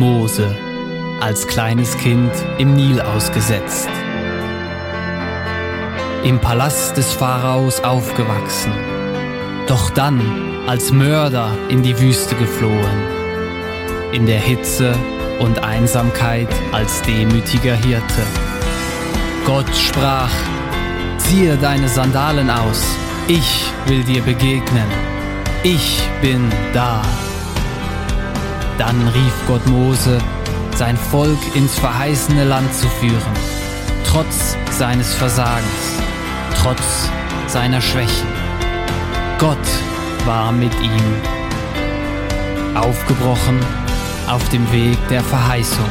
[0.00, 0.56] Mose,
[1.20, 3.90] als kleines Kind im Nil ausgesetzt.
[6.24, 8.72] Im Palast des Pharaos aufgewachsen,
[9.66, 10.22] doch dann
[10.66, 12.98] als Mörder in die Wüste geflohen.
[14.12, 14.94] In der Hitze
[15.38, 18.22] und Einsamkeit als demütiger Hirte.
[19.44, 20.32] Gott sprach,
[21.18, 22.82] ziehe deine Sandalen aus,
[23.28, 24.88] ich will dir begegnen,
[25.62, 27.02] ich bin da.
[28.80, 30.16] Dann rief Gott Mose,
[30.74, 33.34] sein Volk ins verheißene Land zu führen,
[34.06, 36.00] trotz seines Versagens,
[36.62, 37.10] trotz
[37.46, 38.26] seiner Schwächen.
[39.38, 39.58] Gott
[40.24, 41.14] war mit ihm.
[42.74, 43.60] Aufgebrochen
[44.26, 45.90] auf dem Weg der Verheißung.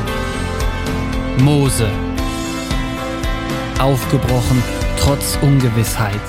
[1.37, 1.87] Mose.
[3.77, 4.63] Aufgebrochen
[4.99, 6.21] trotz Ungewissheit.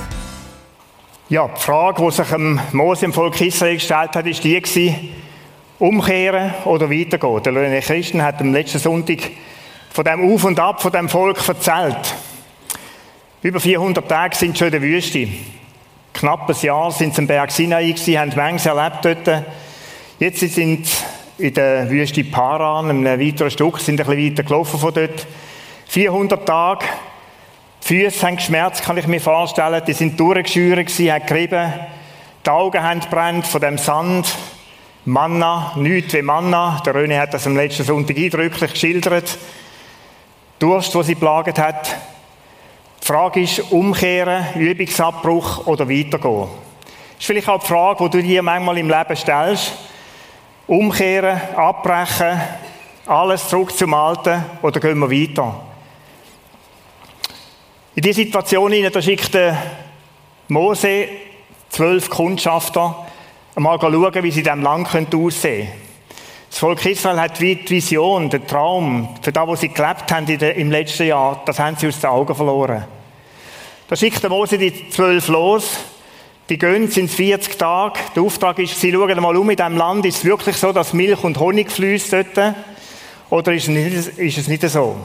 [1.27, 4.55] Ja, die Frage, die sich Mose im Volk Israel gestellt hat, ist die
[5.81, 7.43] umkehren oder weitergehen.
[7.43, 9.17] Der Löhne Christen hat am letzten Sonntag
[9.89, 12.15] von dem Auf und Ab von dem Volk erzählt.
[13.41, 15.27] Über 400 Tage sind schon in der Wüste.
[16.13, 19.43] Knapp ein Jahr sind sie am Berg Sinai gewesen, haben manches erlebt dort.
[20.19, 24.79] Jetzt sind sie in der Wüste Paran, einem weiteren Stück, sind ein bisschen weiter gelaufen
[24.79, 25.25] von dort.
[25.87, 26.85] 400 Tage.
[27.83, 29.81] Die Füße haben geschmerzt, kann ich mir vorstellen.
[29.87, 31.73] Die sind durchgeschürt gewesen, haben gerieben.
[32.45, 34.27] Die Augen haben brennt von dem Sand.
[35.05, 36.79] Manna, nichts wie Manna.
[36.85, 39.35] Der Röne hat das am letzten Sonntag eindrücklich geschildert.
[40.59, 41.97] Durst, wo sie plagt hat.
[43.01, 46.47] Die Frage ist, umkehren, Übungsabbruch oder weitergehen.
[46.83, 49.73] Das ist vielleicht auch die Frage, die du dir manchmal im Leben stellst.
[50.67, 52.39] Umkehren, abbrechen,
[53.07, 55.61] alles zurück zum Alten oder gehen wir weiter?
[57.95, 59.35] In diese Situation hinein, schickt
[60.47, 61.07] Mose
[61.71, 63.07] zwölf Kundschafter
[63.55, 65.81] einmal schauen, wie sie in diesem Land aussehen können.
[66.49, 70.69] Das Volk Israel hat die Vision, den Traum, für das, was sie gelebt haben im
[70.69, 72.83] letzten Jahr, das haben sie aus den Augen verloren.
[73.87, 75.77] Da schickt der Mose die zwölf los.
[76.49, 77.99] Die gehen, sind 40 Tage.
[78.15, 80.05] Der Auftrag ist, sie schauen mal um in diesem Land.
[80.05, 82.55] Ist es wirklich so, dass Milch und Honig fließt dort?
[83.29, 84.97] Oder ist es nicht, ist es nicht so?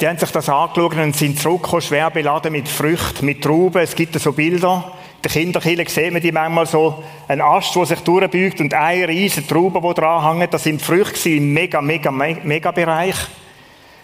[0.00, 3.82] Die haben sich das angeschaut und sind zurückgekommen, schwer beladen mit Früchten, mit Trauben.
[3.82, 4.92] Es gibt so Bilder.
[5.28, 9.08] In den Kinderkirchen sehen wir die manchmal so, ein Ast, der sich durchbeugt und eine
[9.08, 10.54] riesige Traube, die dran hängt.
[10.54, 13.16] Das sind Früchte im mega, mega, mega Bereich.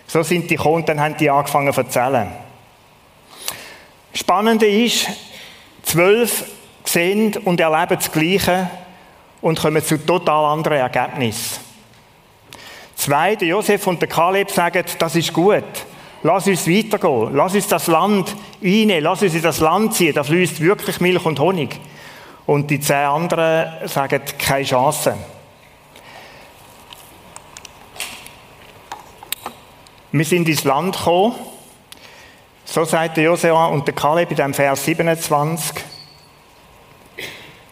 [0.06, 2.28] So sind die gekommen dann haben die angefangen zu erzählen.
[4.12, 5.08] Spannende ist,
[5.82, 6.44] zwölf
[6.84, 8.68] sehen und erleben das Gleiche
[9.40, 11.58] und kommen zu total anderen Ergebnissen.
[12.96, 15.64] Zwei, der Josef und der Kaleb, sagen, das ist gut.
[16.26, 17.34] Lass uns weitergehen.
[17.34, 19.04] Lass uns das Land einnehmen.
[19.04, 20.14] Lass uns in das Land ziehen.
[20.14, 21.78] Da fließt wirklich Milch und Honig.
[22.46, 25.18] Und die zehn anderen sagen, keine Chance.
[30.12, 31.34] Wir sind ins Land gekommen.
[32.64, 35.76] So sagt der Josua und der Kaleb in dem Vers 27.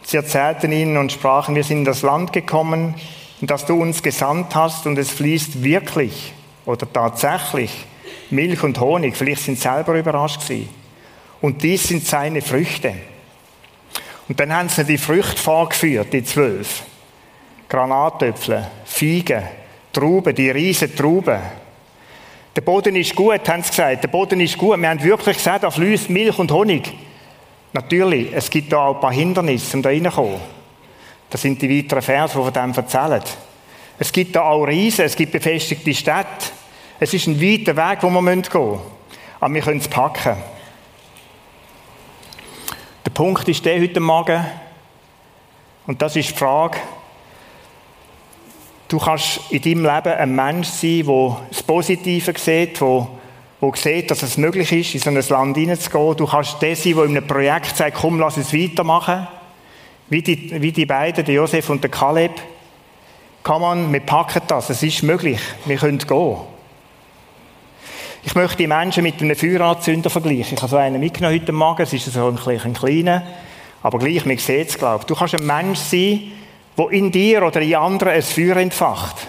[0.02, 2.96] Sie erzählten ihnen und sprachen, wir sind in das Land gekommen,
[3.41, 6.34] in das du uns gesandt hast und es fließt wirklich
[6.66, 7.86] oder tatsächlich
[8.32, 9.16] Milch und Honig.
[9.16, 10.69] Vielleicht sind sie selber überrascht gewesen.
[11.41, 12.94] Und dies sind seine Früchte.
[14.28, 16.82] Und dann haben sie die Früchte vorgeführt, die zwölf.
[17.69, 19.42] Granatöpfel, Feigen,
[19.92, 21.41] Trauben, die riesen Trauben.
[22.54, 24.04] Der Boden ist gut, haben sie gesagt.
[24.04, 24.78] Der Boden ist gut.
[24.78, 26.92] Wir haben wirklich gesagt, da fließt Milch und Honig.
[27.72, 30.41] Natürlich, es gibt da auch ein paar Hindernisse, um da reinzukommen.
[31.31, 33.22] Das sind die weiteren Verse, die von dem erzählen.
[33.98, 36.26] Es gibt da auch Riesen, es gibt befestigte Städte.
[37.02, 38.80] Es ist ein weiter Weg, wo wir gehen müssen.
[39.40, 40.36] Aber wir können es packen.
[43.04, 44.46] Der Punkt ist der heute Morgen,
[45.88, 46.78] und das ist die Frage,
[48.86, 53.08] Du kannst in deinem Leben ein Mensch sein, der das Positive sieht, der,
[53.60, 56.16] der sieht, dass es möglich ist, in so ein Land hineinzugehen.
[56.16, 59.27] Du kannst der sein, der in einem Projekt sagt, komm, lass uns weitermachen.
[60.09, 62.32] Wie die, wie die beiden, der Josef und der Kaleb.
[63.42, 66.52] Komm an, wir packen das, es ist möglich, wir können gehen.
[68.24, 70.54] Ich möchte die Menschen mit einem Feueranzünder vergleichen.
[70.54, 73.24] Ich habe so einen mitgenommen heute Morgen, es ist so ein, ein kleiner,
[73.83, 75.07] aber gleich, man sieht es, glaube ich.
[75.07, 76.30] Du kannst ein Mensch sein,
[76.77, 79.27] wo in dir oder in anderen ein Feuer entfacht.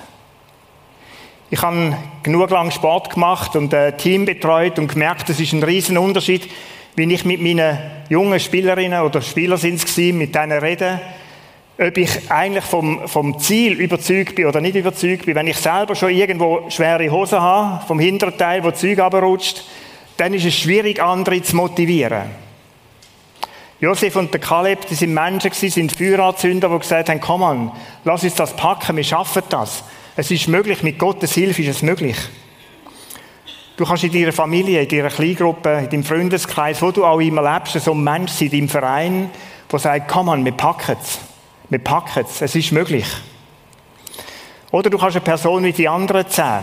[1.49, 5.63] Ich habe genug lang Sport gemacht und ein Team betreut und gemerkt, es ist ein
[5.63, 6.47] riesen Unterschied,
[6.95, 7.79] wenn ich mit meinen
[8.09, 11.01] jungen Spielerinnen oder Spielern sind mit denen rede,
[11.79, 15.35] ob ich eigentlich vom, vom Ziel überzeugt bin oder nicht überzeugt bin.
[15.35, 19.63] Wenn ich selber schon irgendwo schwere Hosen habe, vom hinteren Teil, wo Zeug abrutscht,
[20.17, 22.29] dann ist es schwierig, andere zu motivieren.
[23.79, 27.71] Josef und der Kaleb, die sind Menschen gewesen, sind Feueranzünder, die gesagt haben, komm an,
[28.05, 29.83] lass uns das packen, wir schaffen das.
[30.15, 32.15] Es ist möglich, mit Gottes Hilfe ist es möglich.
[33.75, 37.41] Du kannst in deiner Familie, in deiner Kleingruppe, in deinem Freundeskreis, wo du auch immer
[37.41, 39.29] lebst, so ein Mensch sein, in deinem Verein,
[39.71, 41.32] der sagt, komm an, wir packen es.
[41.73, 42.39] Wir packen es.
[42.39, 43.07] Es ist möglich.
[44.69, 46.59] Oder du kannst eine Person wie die anderen zehn.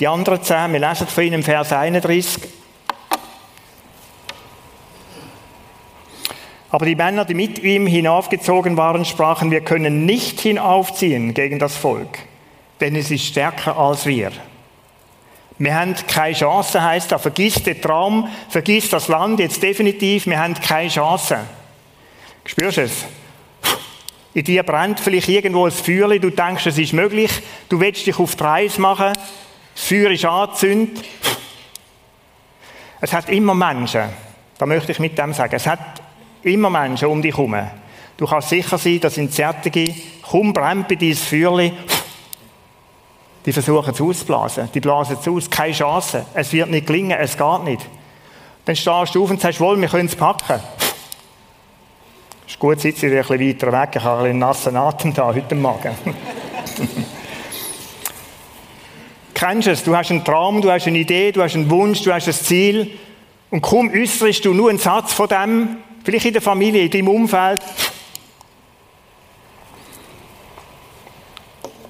[0.00, 2.42] Die anderen zehn, wir lesen von ihnen Vers 31.
[6.72, 11.76] Aber die Männer, die mit ihm hinaufgezogen waren, sprachen, wir können nicht hinaufziehen gegen das
[11.76, 12.18] Volk,
[12.80, 14.32] denn es ist stärker als wir.
[15.58, 17.18] Wir haben keine Chance, heißt da.
[17.18, 20.26] Vergiss den Traum, vergiss das Land jetzt definitiv.
[20.26, 21.38] Wir haben keine Chance.
[22.44, 23.06] Spürst du es?
[24.32, 27.30] In dir brennt vielleicht irgendwo ein Feuer, du denkst, es ist möglich,
[27.68, 29.12] du willst dich auf die Reise machen,
[29.74, 31.04] das Feuer ist angezündet.
[33.00, 34.04] Es hat immer Menschen,
[34.58, 36.00] da möchte ich mit dem sagen, es hat
[36.42, 37.56] immer Menschen um dich herum.
[38.16, 41.72] Du kannst sicher sein, das sind Zärtige, komm, brennt bei dein Feuer,
[43.44, 44.68] die versuchen es auszublasen.
[44.72, 45.48] Die blasen es aus.
[45.48, 46.26] Keine Chance.
[46.34, 47.18] Es wird nicht gelingen.
[47.18, 47.86] Es geht nicht.
[48.64, 50.60] Dann stehst du auf und sagst, wohl, wir können es packen.
[52.50, 53.90] Ist gut, sitze ich ein bisschen weiter weg.
[53.94, 55.94] Ich habe einen nassen Atem da heute Morgen.
[59.34, 59.84] Kennst du es?
[59.84, 62.34] Du hast einen Traum, du hast eine Idee, du hast einen Wunsch, du hast ein
[62.34, 62.98] Ziel.
[63.50, 67.08] Und kaum äußerst du nur einen Satz von dem, vielleicht in der Familie, in deinem
[67.08, 67.60] Umfeld.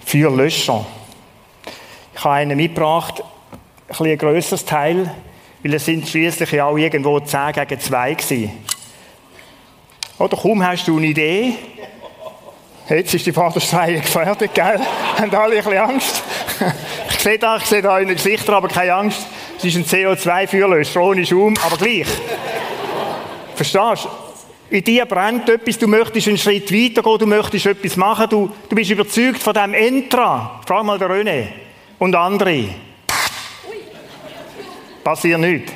[0.05, 0.85] Für Löscher.
[2.15, 3.59] Ich habe einen mitgebracht, ein,
[3.89, 5.11] bisschen ein grösseres Teil,
[5.63, 8.70] weil es sind schließlich auch irgendwo 10 gegen 2 gewesen.
[10.21, 11.55] Oder kaum hast du eine Idee,
[12.91, 14.79] jetzt ist die Vaterstreihe gefährdet, gell?
[15.17, 16.23] Haben alle ein bisschen Angst?
[17.11, 19.27] ich sehe da, ich sehe da in den Gesichtern, aber keine Angst.
[19.57, 22.07] Es ist ein CO2-Feuerlöscher, ohne Schaum, aber gleich.
[23.55, 24.77] Verstehst du?
[24.77, 28.77] In dir brennt etwas, du möchtest einen Schritt weitergehen, du möchtest etwas machen, du, du
[28.77, 30.61] bist überzeugt von diesem Entra.
[30.67, 31.47] Frag mal der René
[31.99, 32.67] und andere.
[35.03, 35.73] Passiert nichts.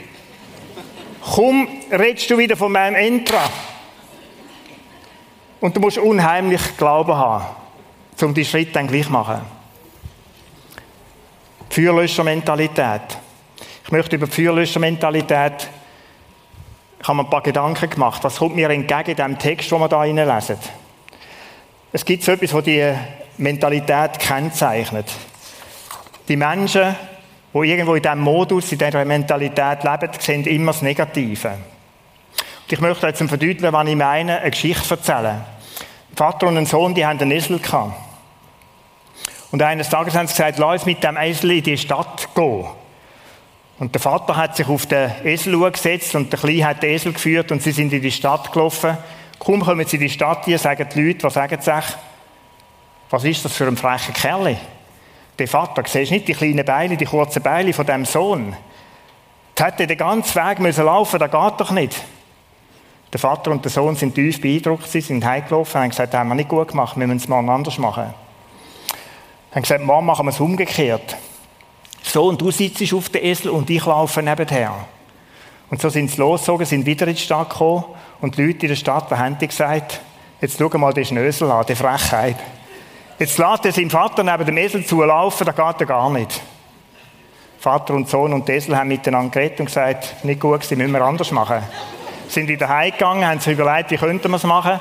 [1.34, 3.50] Komm, redest du wieder von meinem Entra.
[5.64, 7.46] Und du musst unheimlich Glauben haben,
[8.20, 9.40] um die Schritt dann gleich zu machen.
[11.70, 13.00] Feuerlöschermentalität.
[13.82, 15.70] Ich möchte über die Feuerlöschermentalität
[17.00, 18.22] ich habe mir ein paar Gedanken gemacht.
[18.24, 20.58] Was kommt mir entgegen in dem Text, den wir da lesen?
[21.92, 22.92] Es gibt so etwas, das die
[23.38, 25.10] Mentalität kennzeichnet.
[26.28, 26.94] Die Menschen,
[27.54, 31.48] die irgendwo in diesem Modus, in dieser Mentalität leben, sehen immer das Negative.
[31.48, 35.53] Und ich möchte jetzt Verdeutlichen, was ich meine, eine Geschichte erzählen.
[36.14, 37.94] Vater und ein Sohn, die haben einen Esel gehabt.
[39.50, 42.66] Und eines Tages haben sie gesagt, lass mit dem Esel in die Stadt gehen.
[43.78, 47.12] Und der Vater hat sich auf den Esel gesetzt und der Kleine hat den Esel
[47.12, 48.96] geführt und sie sind in die Stadt gelaufen.
[49.38, 51.82] Kaum kommen sie in die Stadt hier, sagen die Leute, was sagen sie?
[53.10, 54.56] Was ist das für ein frecher Kerl?
[55.38, 58.56] Der Vater, siehst du nicht die kleinen Beine, die kurzen Beine von dem Sohn?
[59.58, 61.96] Der hätte den ganzen Weg müssen laufen, das geht doch nicht.
[63.14, 66.18] Der Vater und der Sohn sind tief beeindruckt, sie sind heimgelaufen und haben gesagt, das
[66.18, 68.12] haben wir nicht gut gemacht, wir müssen es mal anders machen.
[68.88, 71.16] Sie haben gesagt, Mann, machen wir es umgekehrt.
[72.02, 74.74] Sohn, du sitzt auf dem Esel und ich laufe nebenher.
[75.70, 77.84] Und so sind sie losgezogen, sind wieder in die Stadt gekommen
[78.20, 80.00] und die Leute in der Stadt, haben gesagt?
[80.40, 82.36] Jetzt schau mal den Schnösel an, die Frechheit.
[83.20, 86.40] Jetzt lässt er seinen Vater neben dem Esel zulaufen, das geht er gar nicht.
[87.60, 91.02] Vater und Sohn und Esel haben miteinander geredet und gesagt, nicht gut, sie müssen wir
[91.02, 91.62] anders machen.
[92.28, 94.80] Sind wieder heimgegangen, haben sich überlegt, wie könnten wir es machen.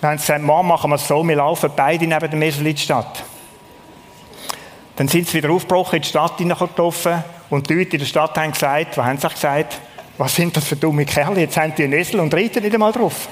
[0.00, 2.66] Dann haben sie gesagt, Mann, machen wir es so, wir laufen beide neben dem Esel
[2.66, 3.22] in die Stadt.
[4.96, 8.36] Dann sind sie wieder aufgebrochen, in die Stadt hineingelaufen und die Leute in der Stadt
[8.36, 9.78] haben gesagt, was haben sie gesagt?
[10.18, 11.40] Was sind das für dumme Kerle?
[11.40, 13.28] Jetzt haben die einen Esel und reiten nicht einmal drauf.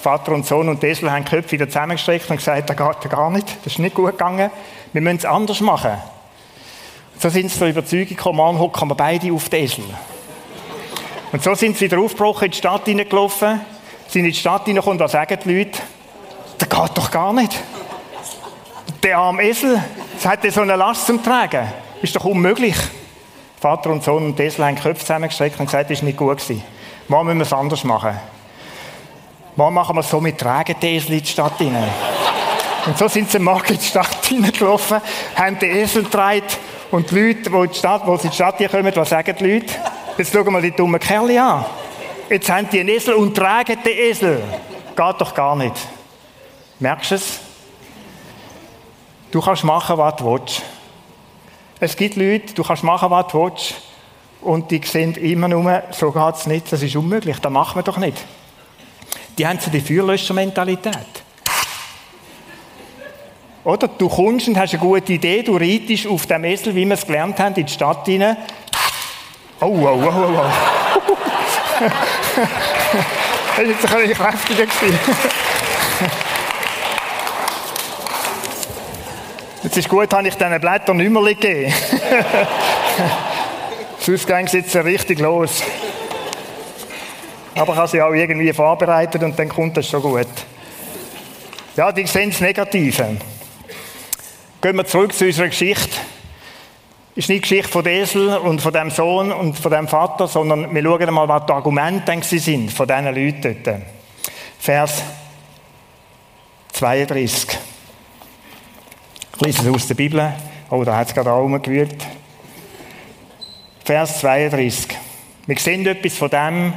[0.00, 3.30] Vater und Sohn und Esel haben die Köpfe wieder zusammengestreckt und gesagt, das geht gar
[3.30, 4.50] nicht, das ist nicht gut gegangen,
[4.92, 5.92] wir müssen es anders machen.
[7.18, 9.84] So sind sie zur Überzeugung gekommen, hocken wir beide auf den Esel.
[11.30, 13.60] Und so sind sie wieder aufgebrochen, in die Stadt hineingelaufen,
[14.08, 15.78] sind in die Stadt hineingekommen, was sagen die Leute?
[16.56, 17.58] Das geht doch gar nicht.
[19.02, 19.82] Der arme Esel,
[20.14, 21.68] das hat so eine Last zum Tragen.
[22.02, 22.76] Ist doch unmöglich.
[23.60, 26.38] Vater und Sohn und Esel haben die Köpfe zusammengestreckt und gesagt, das war nicht gut
[26.38, 26.62] gewesen.
[27.08, 28.18] Morgen müssen wir es anders machen.
[29.56, 31.90] Morgen machen wir es so, wir tragen den Esel in die Stadt hinein.
[32.86, 35.00] Und so sind sie morgen in die Stadt hineingelaufen,
[35.36, 36.46] haben den Esel getragen
[36.90, 39.44] und die Leute, die, in die Stadt, die in die Stadt kommen, was sagen die
[39.44, 39.74] Leute?
[40.18, 41.64] Jetzt schauen wir die dummen Kerle an.
[42.28, 44.42] Jetzt haben die einen Esel und tragen den Esel.
[44.96, 45.76] Geht doch gar nicht.
[46.80, 47.38] Merkst du es?
[49.30, 50.62] Du kannst machen, was du willst.
[51.78, 53.74] Es gibt Leute, du kannst machen, was du willst.
[54.40, 57.82] und die sehen immer nur, so geht es nicht, das ist unmöglich, das machen wir
[57.84, 58.16] doch nicht.
[59.36, 61.22] Die haben so die Feuerlöscher-Mentalität.
[63.62, 63.86] Oder?
[63.86, 67.06] Du kommst und hast eine gute Idee, du reitest auf dem Esel, wie wir es
[67.06, 68.36] gelernt haben, in die Stadt hinein.
[69.60, 70.44] Oh, oh, oh, oh.
[73.56, 74.66] das ist jetzt ein bisschen kräftiger.
[79.64, 81.70] Jetzt ist gut, habe ich diesen Blättern nicht mehr gegeben.
[83.98, 85.60] Sonst ging es jetzt richtig los.
[87.56, 90.28] Aber ich habe sie auch irgendwie vorbereitet und dann kommt das schon gut.
[91.76, 93.16] Ja, die sehen das Negative.
[94.60, 95.96] Gehen wir zurück zu unserer Geschichte.
[97.18, 100.72] Ist nicht die Geschichte von Esel und von dem Sohn und von dem Vater, sondern
[100.72, 103.82] wir schauen mal, was die Argumente sind von diesen Leuten dort.
[104.60, 105.02] Vers
[106.74, 107.58] 32.
[109.34, 110.32] Ich lese es aus der Bibel.
[110.70, 112.06] Oh, da hat es gerade auch rumgewühlt.
[113.84, 114.86] Vers 32.
[115.48, 116.72] Wir sehen etwas von dem,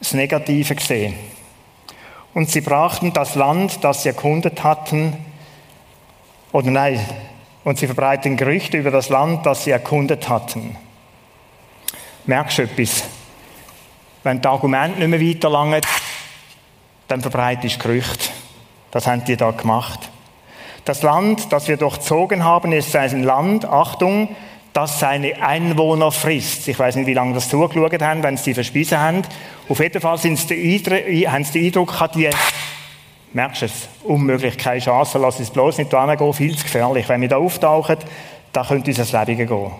[0.00, 1.14] das Negative gesehen.
[2.34, 5.16] Und sie brachten das Land, das sie erkundet hatten,
[6.50, 6.98] oder nein,
[7.70, 10.76] und sie verbreiteten Gerüchte über das Land, das sie erkundet hatten.
[12.26, 13.04] Merkst du etwas?
[14.24, 15.80] Wenn die Argumente nicht mehr weiterlangen,
[17.06, 18.30] dann verbreitest du Gerüchte.
[18.90, 20.10] Das haben die da gemacht.
[20.84, 24.34] Das Land, das wir durchzogen haben, ist ein Land, Achtung,
[24.72, 26.66] das seine Einwohner frisst.
[26.66, 29.22] Ich weiß nicht, wie lange das zugeschaut haben, wenn sie die verspiesen haben.
[29.68, 32.30] Auf jeden Fall haben sie den Eindruck gehabt, die,
[33.32, 37.08] merkst du es, unmöglich, keine Chance, lass es bloß nicht da gehen, viel zu gefährlich.
[37.08, 37.96] Wenn wir da auftauchen,
[38.52, 39.70] da könnte unser Leben gehen.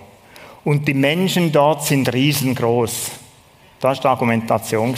[0.64, 3.10] Und die Menschen dort sind riesengroß.
[3.80, 4.94] Das war die Argumentation.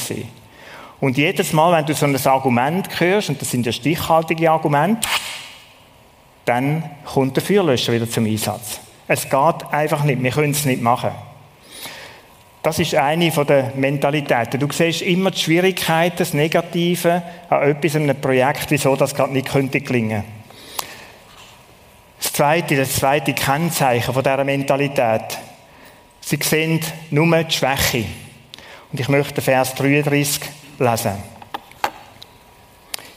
[1.00, 5.08] Und jedes Mal, wenn du so ein Argument hörst, und das sind ja stichhaltige Argumente,
[6.44, 8.80] dann kommt der Feuerlöscher wieder zum Einsatz.
[9.06, 11.10] Es geht einfach nicht, wir können es nicht machen.
[12.62, 14.60] Das ist eine der Mentalitäten.
[14.60, 19.48] Du siehst immer die Schwierigkeiten, das Negative an etwas, einem Projekt, wieso das gerade nicht
[19.48, 20.22] könnte gelingen.
[22.18, 25.38] Das zweite, das zweite Kennzeichen von dieser Mentalität.
[26.20, 28.04] Sie sehen nur die Schwäche.
[28.92, 30.40] Und ich möchte Vers 33
[30.78, 31.12] lesen.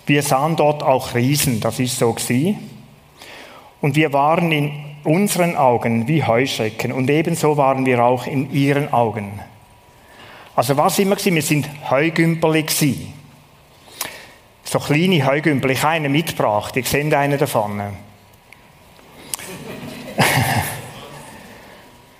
[0.07, 2.71] Wir sahen dort auch Riesen, das ist so gewesen.
[3.79, 8.91] Und wir waren in unseren Augen wie Heuschrecken und ebenso waren wir auch in ihren
[8.91, 9.39] Augen.
[10.55, 11.35] Also was immer gewesen?
[11.35, 13.13] Wir sind Heugümperli gewesen.
[14.63, 15.73] So kleine Heugümperli.
[15.73, 16.77] Ich einen mitgebracht.
[16.77, 17.81] Ich sehe einen davon.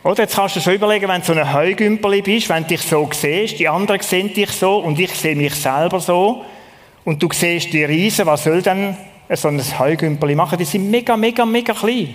[0.03, 2.81] Oder jetzt kannst du schon überlegen, wenn du so ein Heugümperli bist, wenn du dich
[2.81, 6.45] so siehst, die anderen sehen dich so und ich sehe mich selber so
[7.05, 8.97] und du siehst die Riesen, was soll dann
[9.29, 10.59] so ein Heugümperli machen?
[10.59, 12.13] Die sind mega, mega, mega klein.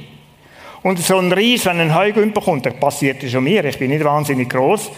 [0.83, 3.65] Und so ein Ries, wenn ein Heugümper kommt, das passiert schon mir.
[3.67, 4.91] Ich bin nicht wahnsinnig groß,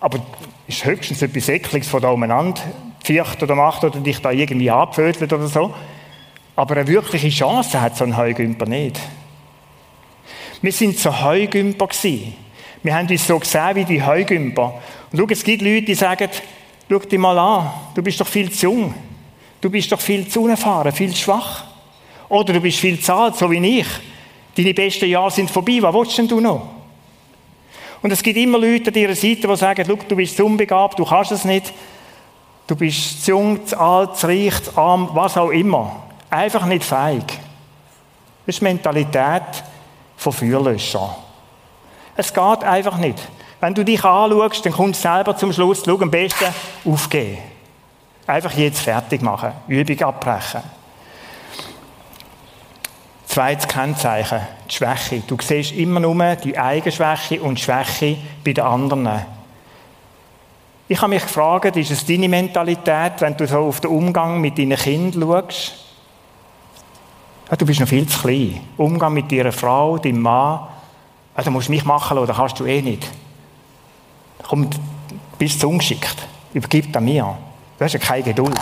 [0.00, 0.20] aber
[0.66, 2.62] ist höchstens etwas Ekliges von da umeinander
[3.02, 5.74] viercht oder macht oder dich da irgendwie abfödelt oder so.
[6.56, 8.98] Aber eine wirkliche Chance hat so ein Heugümper nicht.
[10.60, 12.34] Wir sind so Heugümper gewesen.
[12.82, 14.74] Wir haben uns so gesehen wie die Heugümper.
[15.10, 16.28] Und schau, es gibt Leute, die sagen,
[16.88, 18.94] schau dich mal an, du bist doch viel zu jung.
[19.60, 21.64] Du bist doch viel zu unerfahren, viel zu schwach.
[22.28, 23.86] Oder du bist viel zu alt, so wie ich.
[24.58, 26.66] Deine besten Jahre sind vorbei, was willst denn du noch?
[28.02, 31.04] Und es gibt immer Leute an ihrer Seite, die sagen, du bist zu unbegabt, du
[31.04, 31.72] kannst es nicht,
[32.66, 36.02] du bist zu jung, zu alt, zu reich, zu arm, was auch immer.
[36.28, 37.24] Einfach nicht feig.
[38.46, 39.62] Das ist Mentalität
[40.16, 41.10] von Feuerlöschern.
[42.16, 43.28] Es geht einfach nicht.
[43.60, 46.52] Wenn du dich anschaust, dann kommst du selber zum Schluss, schau, am besten
[46.84, 47.38] aufgeben.
[48.26, 50.77] Einfach jetzt fertig machen, Übung abbrechen.
[53.28, 55.20] Zweites Kennzeichen, die Schwäche.
[55.26, 59.20] Du siehst immer nur die eigene Schwäche und die Schwäche bei den anderen.
[60.88, 64.56] Ich habe mich gefragt, ist es deine Mentalität, wenn du so auf den Umgang mit
[64.56, 65.74] deinen Kindern schaust?
[67.58, 68.62] Du bist noch viel zu klein.
[68.78, 70.66] Umgang mit deiner Frau, deinem Mann.
[71.36, 73.06] Ja, du musst mich machen lassen, das kannst du eh nicht.
[74.42, 74.78] Komm, du
[75.36, 76.16] bist zu ungeschickt.
[76.54, 77.36] Übergib das mir.
[77.78, 78.58] Du hast ja keine Geduld.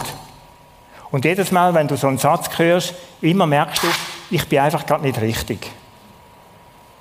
[1.12, 3.86] Und jedes Mal, wenn du so einen Satz hörst, immer merkst du,
[4.30, 5.70] ich bin einfach gerade nicht richtig.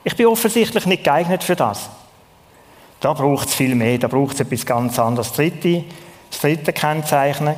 [0.03, 1.89] Ich bin offensichtlich nicht geeignet für das.
[3.00, 5.29] Da braucht es viel mehr, da braucht es etwas ganz anderes.
[5.29, 5.84] Das dritte,
[6.29, 7.55] das dritte Kennzeichen.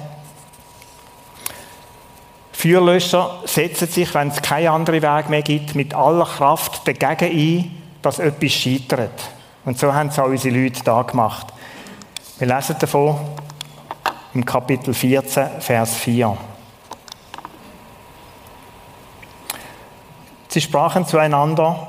[2.53, 7.81] Feuerlöscher setzen sich, wenn es keinen anderen Weg mehr gibt, mit aller Kraft dagegen ein,
[8.01, 9.29] dass etwas scheitert.
[9.63, 11.47] Und so haben es auch unsere Leute da gemacht.
[12.39, 13.17] Wir lesen davon
[14.33, 16.37] im Kapitel 14, Vers 4.
[20.57, 21.87] Sie sprachen zueinander,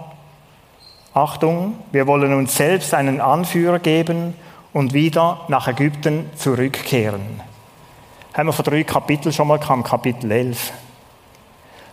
[1.15, 4.35] Achtung, wir wollen uns selbst einen Anführer geben
[4.75, 7.41] und wieder nach Ägypten zurückkehren.
[8.35, 10.71] Haben wir vor drei Kapiteln schon mal gehabt, Kapitel 11.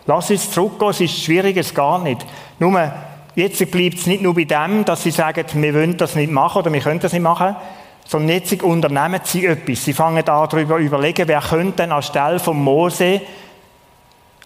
[0.06, 2.26] Lass uns zurückgehen, es ist schwierig, es gar nicht.
[2.60, 2.92] Nur,
[3.36, 6.60] jetzt bleibt es nicht nur bei dem, dass sie sagen, wir wollen das nicht machen
[6.60, 7.56] oder wir können das nicht machen,
[8.04, 9.86] sondern jetzt unternehmen sie etwas.
[9.86, 13.22] Sie fangen an, darüber zu überlegen, wer könnte denn anstelle von Mose,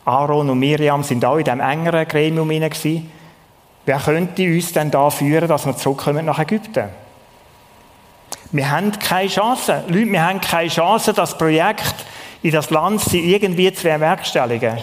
[0.10, 3.12] Aaron und Miriam sind auch in diesem engeren Gremium hinein,
[3.86, 6.90] wer könnte uns denn da führen, dass wir zurückkommen nach Ägypten?
[8.52, 9.84] Wir haben keine Chance.
[9.88, 11.94] Leute, wir haben keine Chance, das Projekt
[12.42, 14.80] in das Land irgendwie zu bewerkstelligen.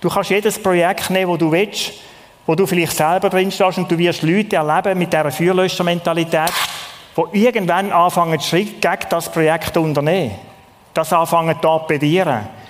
[0.00, 1.92] Du kannst jedes Projekt nehmen, das du willst,
[2.46, 6.52] wo du vielleicht selber drin stehst und du wirst Leute erleben mit dieser Feuerlöschermentalität,
[7.34, 10.32] die irgendwann anfangen, Schritt gegen das Projekt zu unternehmen.
[10.94, 12.63] Das anfangen zu plädieren.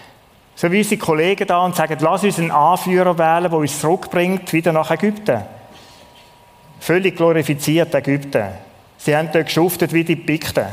[0.57, 4.53] So wie unsere Kollegen da und sagen, lass uns einen Anführer wählen, der uns zurückbringt,
[4.53, 5.43] wieder nach Ägypten.
[6.79, 8.49] Völlig glorifiziert Ägypten.
[8.99, 10.67] Sie haben dort geschuftet wie die Pikten.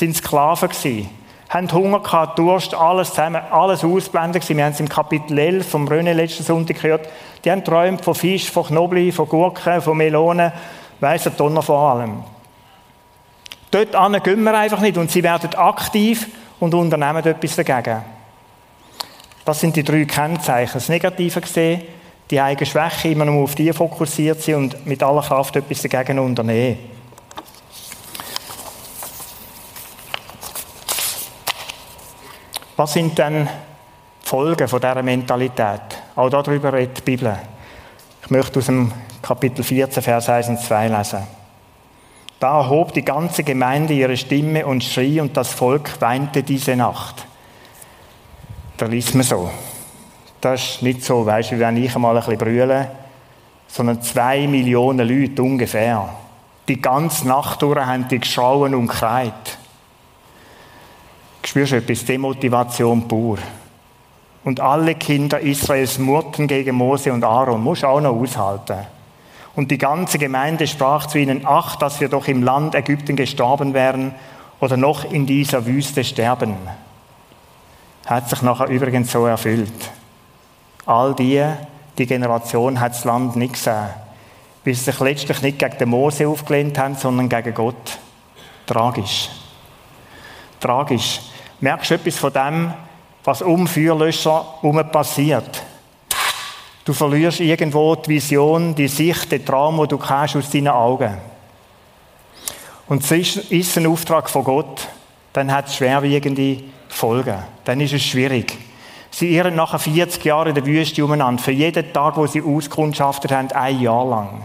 [0.00, 1.08] Waren Sklaven gewesen.
[1.48, 4.48] Haben Hunger gehabt, Durst, alles zusammen, alles ausblendet.
[4.48, 7.08] Wir haben es im Kapitel 11 vom René letzten Sonntag gehört.
[7.44, 10.50] Die haben träumt von Fisch, von Knobli, von Gurken, von Melonen,
[11.00, 12.24] weiss der Donner vor allem.
[13.70, 13.92] Dort
[14.24, 16.28] gehen wir einfach nicht und sie werden aktiv
[16.60, 18.02] und unternehmen etwas dagegen.
[19.44, 20.74] Das sind die drei Kennzeichen.
[20.74, 21.82] Das Negative gesehen,
[22.30, 26.18] die eigene Schwäche, immer nur auf die fokussiert sind und mit aller Kraft etwas dagegen
[26.18, 26.78] unternehmen.
[32.76, 35.82] Was sind denn die Folgen von dieser Mentalität?
[36.16, 37.36] Auch darüber redet die Bibel.
[38.24, 41.22] Ich möchte aus dem Kapitel 14, Vers 1 und 2 lesen.
[42.40, 47.26] Da erhob die ganze Gemeinde ihre Stimme und schrie, und das Volk weinte diese Nacht.
[48.82, 49.48] Da liest man so.
[50.40, 52.90] Das ist nicht so, weißt du, wie wenn ich einmal ein bisschen brülle,
[53.68, 56.08] sondern zwei Millionen Leute ungefähr.
[56.66, 59.56] Die ganze Nacht durch haben die geschrauen und gekreit.
[61.44, 62.04] Spürst du etwas?
[62.04, 63.38] Demotivation pur.
[64.42, 67.62] Und alle Kinder Israels murrten gegen Mose und Aaron.
[67.62, 68.78] Muss auch noch aushalten.
[69.54, 73.74] Und die ganze Gemeinde sprach zu ihnen, ach, dass wir doch im Land Ägypten gestorben
[73.74, 74.12] wären
[74.58, 76.56] oder noch in dieser Wüste sterben.
[78.06, 79.90] Hat sich nachher übrigens so erfüllt.
[80.86, 81.44] All die,
[81.96, 83.90] die Generation hat das Land nicht gesehen,
[84.64, 87.98] weil sie sich letztlich nicht gegen den Mose aufgelehnt haben, sondern gegen Gott.
[88.66, 89.28] Tragisch.
[90.58, 91.20] Tragisch.
[91.60, 92.74] Merkst du etwas von dem,
[93.24, 95.62] was um Feuerlöscher herum passiert?
[96.84, 101.16] Du verlierst irgendwo die Vision, die Sicht, den Traum, den du kennst aus deinen Augen.
[102.88, 104.88] Und es ist ein Auftrag von Gott,
[105.32, 107.42] dann hat es schwerwiegende Folgen.
[107.64, 108.58] Dann ist es schwierig.
[109.10, 111.42] Sie irren nachher 40 Jahre in der Wüste umeinander.
[111.42, 114.44] Für jeden Tag, wo sie auskundschaftet haben, ein Jahr lang.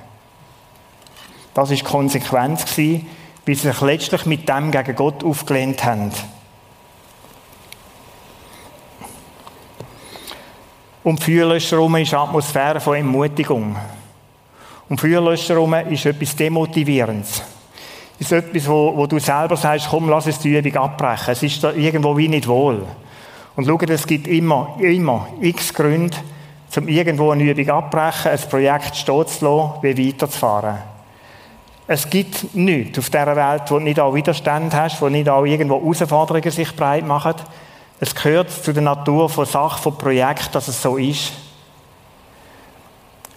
[1.54, 6.12] Das war Konsequenz, bis sie sich letztlich mit dem gegen Gott aufgelehnt haben.
[11.04, 13.78] Um Feuerlöscher herum ist eine Atmosphäre von Ermutigung.
[14.90, 17.42] Um Feuerlöscher herum ist etwas Demotivierendes.
[18.20, 21.32] Ist etwas, wo, wo, du selber sagst, komm, lass es die Übung abbrechen.
[21.32, 22.84] Es ist da irgendwo wie nicht wohl.
[23.56, 26.18] Und schau, es gibt immer, immer x Gründe,
[26.76, 30.78] um irgendwo eine Übung abbrechen, ein Projekt stehen zu lassen, wie weiterzufahren.
[31.90, 35.80] Es gibt nichts auf dieser Welt, wo nicht auch Widerstand hast, wo nicht auch irgendwo
[35.80, 37.36] Herausforderungen sich breit machen.
[38.00, 41.32] Es gehört zu der Natur von Sachen, von Projekten, dass es so ist.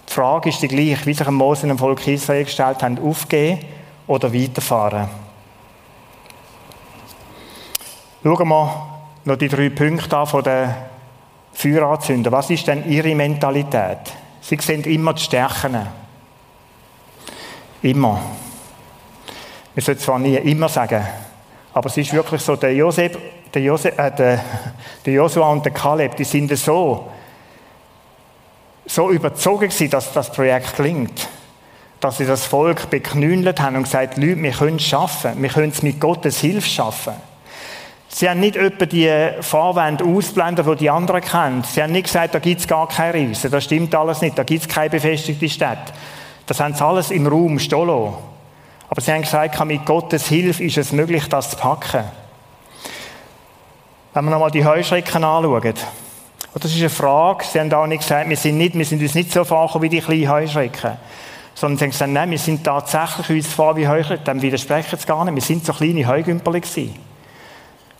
[0.09, 2.99] Die Frage ist die gleiche, wie sich ein Mose und ein Volk Israel gestellt haben,
[2.99, 3.59] aufgehen
[4.07, 5.07] oder weiterfahren.
[8.23, 8.87] Schauen wir
[9.25, 10.73] noch die drei Punkte an von den
[11.53, 12.33] Feueranzündern.
[12.33, 13.99] Was ist denn ihre Mentalität?
[14.41, 15.87] Sie sehen immer die Stärken.
[17.81, 18.21] Immer.
[19.73, 21.05] Wir sollten zwar nie immer sagen,
[21.73, 23.17] aber es ist wirklich so, der Josef
[23.53, 24.43] der, Jose, äh, der,
[25.05, 27.09] der Joshua und der Kaleb, die sind so,
[28.85, 31.27] so überzogen gewesen, dass das Projekt klingt,
[32.01, 35.69] dass sie das Volk beknündelt haben und gesagt, Leute, wir können es schaffen, wir können
[35.69, 37.13] es mit Gottes Hilfe schaffen.
[38.09, 41.63] Sie haben nicht etwa die Fahrwände ausblenden, die die anderen kennen.
[41.63, 43.49] Sie haben nicht gesagt, da gibt es gar keine Riesen.
[43.49, 44.37] Das stimmt alles nicht.
[44.37, 45.93] Da gibt es keine befestigte Stadt.
[46.45, 50.77] Das haben sie alles im Raum stehen Aber sie haben gesagt, mit Gottes Hilfe ist
[50.77, 52.03] es möglich, das zu packen.
[54.13, 55.73] Wenn wir nochmal die Heuschrecken anschauen.
[56.53, 59.01] Und das ist eine Frage, sie haben auch nicht gesagt, wir sind, nicht, wir sind
[59.01, 60.97] uns nicht so fahren wie die kleinen Heuschrecken.
[61.53, 64.25] Sondern sie haben gesagt, nein, wir sind tatsächlich uns fahren wie Heuschrecken.
[64.25, 65.35] Dem widersprechen sie gar nicht.
[65.35, 66.95] Wir sind so kleine Heugümperli gewesen.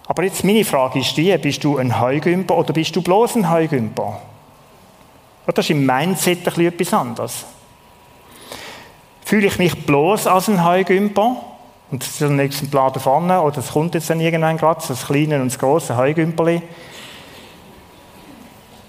[0.07, 3.49] Aber jetzt meine Frage ist die, bist du ein Heugümper oder bist du bloß ein
[3.49, 4.19] Heugümper?
[5.45, 7.45] Das ist im Mindset ein etwas anderes.
[9.23, 11.37] Fühle ich mich bloß als ein Heugümper?
[11.91, 15.07] Und das ist ein Exemplar da vorne, oder es kommt jetzt dann irgendwann gerade, das
[15.07, 16.61] kleine und das große Heugümperli.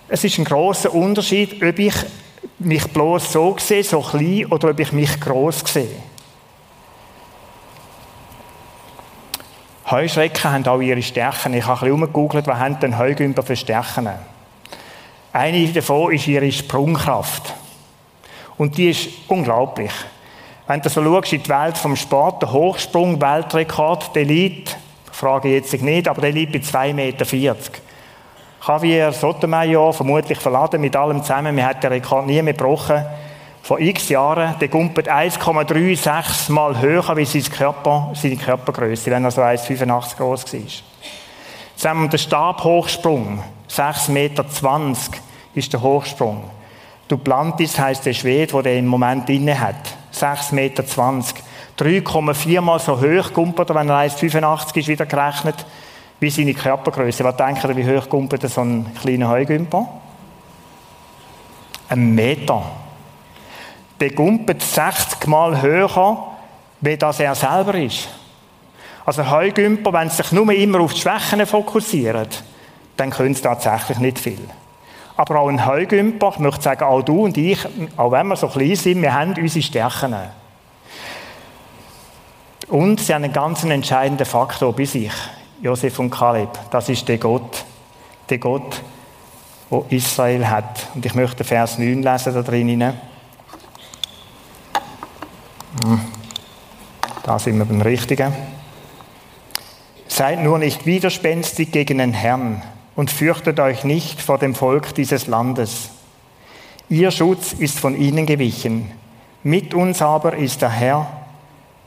[0.08, 1.94] Es ist ein großer Unterschied, ob ich
[2.58, 5.96] mich bloß so sehe, so klein, oder ob ich mich groß sehe.
[9.90, 11.54] Heuschrecken haben auch ihre Stärken.
[11.54, 14.08] Ich habe ein bisschen umgegoogelt, was haben denn Heugümper für Stärken?
[15.32, 17.54] Eine davon ist ihre Sprungkraft.
[18.56, 19.92] Und die ist unglaublich.
[20.66, 24.76] Wenn du so schaust in die Welt vom Sport, der Hochsprung, Weltrekord, der liegt,
[25.10, 27.24] frage ich jetzt nicht, aber der liegt bei 2,40 Meter.
[28.64, 33.04] Javier Sotomayor, vermutlich verladen mit allem zusammen, wir haben den Rekord nie mehr gebrochen,
[33.60, 39.32] vor x Jahren, der gumpelt 1,36 Mal höher wie sein Körper, seine Körpergröße, wenn er
[39.32, 40.60] so 1,85 groß war.
[41.74, 44.44] Zusammen der Stabhochsprung, 6,20 Meter
[45.54, 46.44] ist der Hochsprung.
[47.08, 49.74] Duplantis heisst der Schwede, der den im Moment inne hat.
[50.14, 50.84] 6,20 Meter.
[51.78, 55.66] 3,4 Mal so hoch gumpelt er, wenn er 1,85 ist, wieder gerechnet,
[56.22, 57.24] wie seine Körpergröße.
[57.24, 59.88] Was denkt ihr, wie hoch gumpelt so ein kleiner Heugümper?
[61.88, 62.62] Ein Meter
[64.02, 66.26] der gumpet 60 Mal höher,
[66.80, 68.08] wie das er selber ist.
[69.06, 72.26] Also Heugümper, wenn sie sich nur immer auf die Schwächen fokussieren,
[72.96, 74.40] dann können sie tatsächlich nicht viel.
[75.16, 77.60] Aber auch ein Heugümper, ich möchte sagen, auch du und ich,
[77.96, 80.16] auch wenn wir so klein sind, wir haben unsere Stärken.
[82.66, 85.12] Und sie haben einen ganz entscheidenden Faktor bei sich,
[85.62, 86.50] Josef und Kaleb.
[86.70, 87.64] Das ist der Gott,
[88.28, 88.82] der Gott,
[89.70, 90.88] wo Israel hat.
[90.94, 92.94] Und ich möchte Vers 9 lesen da drinnen.
[97.22, 98.34] Da sind wir beim Richtigen.
[100.08, 102.62] Seid nur nicht widerspenstig gegen den Herrn
[102.96, 105.90] und fürchtet euch nicht vor dem Volk dieses Landes.
[106.88, 108.90] Ihr Schutz ist von ihnen gewichen.
[109.44, 111.06] Mit uns aber ist der Herr.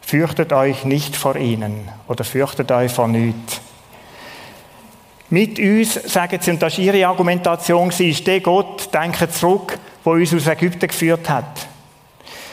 [0.01, 3.61] Fürchtet euch nicht vor ihnen oder fürchtet euch vor nichts.
[5.29, 10.11] Mit uns, sagen sie, und das ist ihre Argumentation, ist der Gott, denke zurück, wo
[10.11, 11.67] uns aus Ägypten geführt hat.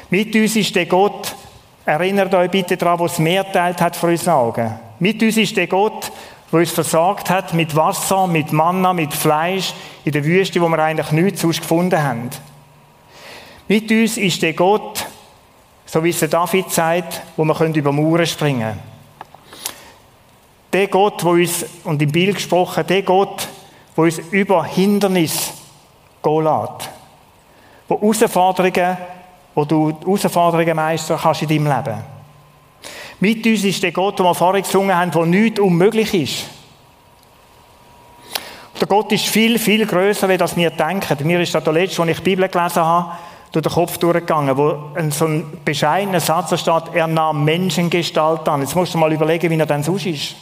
[0.08, 1.34] Mit uns ist der Gott,
[1.84, 4.78] erinnert euch bitte daran, was mehr teilt hat vor unseren Augen.
[4.98, 6.10] Mit uns ist der Gott,
[6.50, 10.78] der uns versorgt hat mit Wasser, mit Manna, mit Fleisch in der Wüste, wo wir
[10.78, 12.30] eigentlich nichts sonst gefunden haben.
[13.68, 15.06] Mit uns ist der Gott,
[15.86, 18.91] so wie es der David sagt, wo wir über Mauern springen können.
[20.72, 23.48] Der Gott, wo uns, und im Bild gesprochen, der Gott,
[23.94, 25.52] wo uns über Hindernis
[26.22, 26.90] gehen lässt.
[27.88, 28.96] Wo Herausforderungen
[29.54, 31.98] wo du Herausforderungen meistern kannst in deinem Leben.
[33.20, 36.46] Mit uns ist der Gott, den wir vorher gesungen haben, wo nichts unmöglich ist.
[38.80, 41.26] Der Gott ist viel, viel größer, als wir denken.
[41.26, 43.12] Mir ist das der letzte, als ich die Bibel gelesen habe,
[43.52, 48.62] durch den Kopf durchgegangen, wo so ein bescheidener Satz steht, er nahm Menschengestalt an.
[48.62, 50.34] Jetzt musst du mal überlegen, wie er dann sonst ist.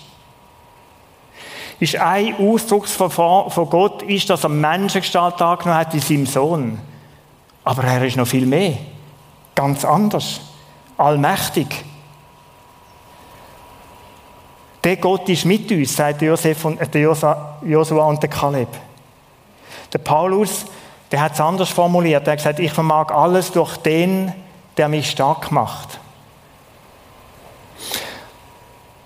[1.81, 6.79] Ist ein Ausdrucksverfahren von Gott, ist, dass er Menschengestalt angenommen hat in seinem Sohn.
[7.65, 8.75] Aber er ist noch viel mehr
[9.61, 10.41] ganz anders.
[10.97, 11.85] Allmächtig.
[14.83, 16.99] Der Gott ist mit uns, sagt Josef und, äh,
[17.63, 18.69] Josua und der Kaleb.
[19.93, 20.65] Der Paulus,
[21.13, 22.27] der hat es anders formuliert.
[22.27, 24.33] Er hat gesagt, ich vermag alles durch den,
[24.79, 26.00] der mich stark macht.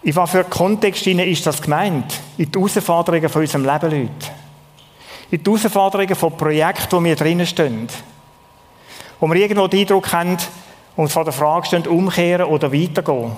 [0.05, 2.21] In was für Kontext ist das gemeint?
[2.37, 4.31] In die Herausforderungen von unserem Leben, Leute.
[5.31, 7.89] In die Herausforderungen von Projekten, wo wir drinnen stehen
[9.21, 10.37] wo wir irgendwo den Eindruck haben
[10.97, 13.33] und vor der Frage stehen, umkehren oder weitergehen.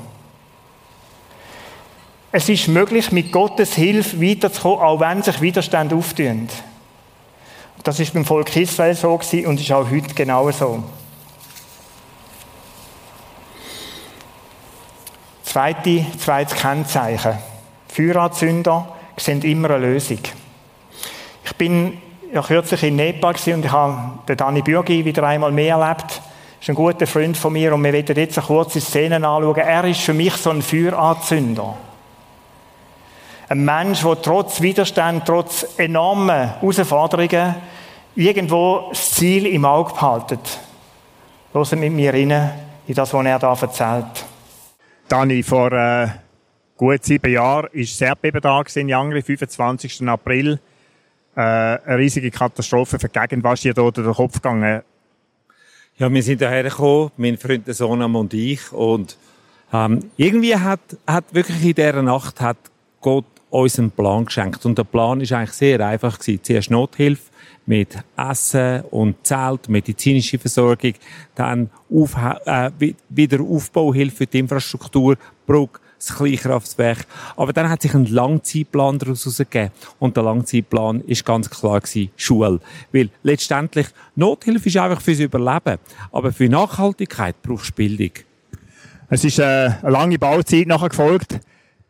[2.32, 6.48] Es ist möglich, mit Gottes Hilfe weiterzukommen, auch wenn sich Widerstände auftun.
[7.84, 10.82] Das ist beim Volk Israel so gewesen und ist auch heute genau so.
[15.56, 17.32] Zweite, zweites Kennzeichen.
[17.88, 20.18] Feueranzünder sehen immer eine Lösung.
[21.46, 21.96] Ich bin
[22.30, 26.10] ja kürzlich in Nepal und ich habe den Dani Bürgi wieder einmal mehr erlebt.
[26.10, 26.20] Das
[26.60, 29.56] ist ein guter Freund von mir und wir werden jetzt eine kurze Szene anschauen.
[29.56, 31.74] Er ist für mich so ein Feueranzünder.
[33.48, 37.54] Ein Mensch, der trotz Widerstand, trotz enormen Herausforderungen
[38.14, 40.58] irgendwo das Ziel im Auge behaltet.
[41.54, 42.52] Hören mit mir rein
[42.86, 44.25] in das, was er da erzählt.
[45.08, 46.08] Dani, vor äh,
[46.76, 50.08] gut sieben Jahren war das Erdbeben da in Jangri, 25.
[50.08, 50.58] April
[51.36, 53.44] äh, eine riesige Katastrophe für die Gegend.
[53.44, 54.82] Was ist dir da durch den Kopf gegangen?
[55.96, 58.72] Ja, wir sind daher gekommen, mein Freund Sonam und ich.
[58.72, 59.16] Und
[59.72, 62.58] ähm, irgendwie hat, hat wirklich in dieser Nacht hat
[63.00, 64.66] Gott uns einen Plan geschenkt.
[64.66, 66.42] Und der Plan ist eigentlich sehr einfach gewesen.
[66.42, 67.30] Zuerst Nothilfe,
[67.66, 70.94] mit Essen und Zelt, medizinische Versorgung,
[71.34, 72.70] dann auf, äh,
[73.08, 77.06] Wiederaufbauhilfe für die Infrastruktur, Brücke, das Kleinkraftwerk.
[77.36, 79.72] Aber dann hat sich ein Langzeitplan daraus herausgegeben.
[79.98, 82.60] Und der Langzeitplan ist ganz klar gewesen, Schule.
[82.92, 85.78] Weil letztendlich, Nothilfe ist einfach fürs Überleben.
[86.12, 88.12] Aber für Nachhaltigkeit brauchst du Bildung.
[89.08, 91.40] Es ist äh, eine lange Bauzeit nachher gefolgt.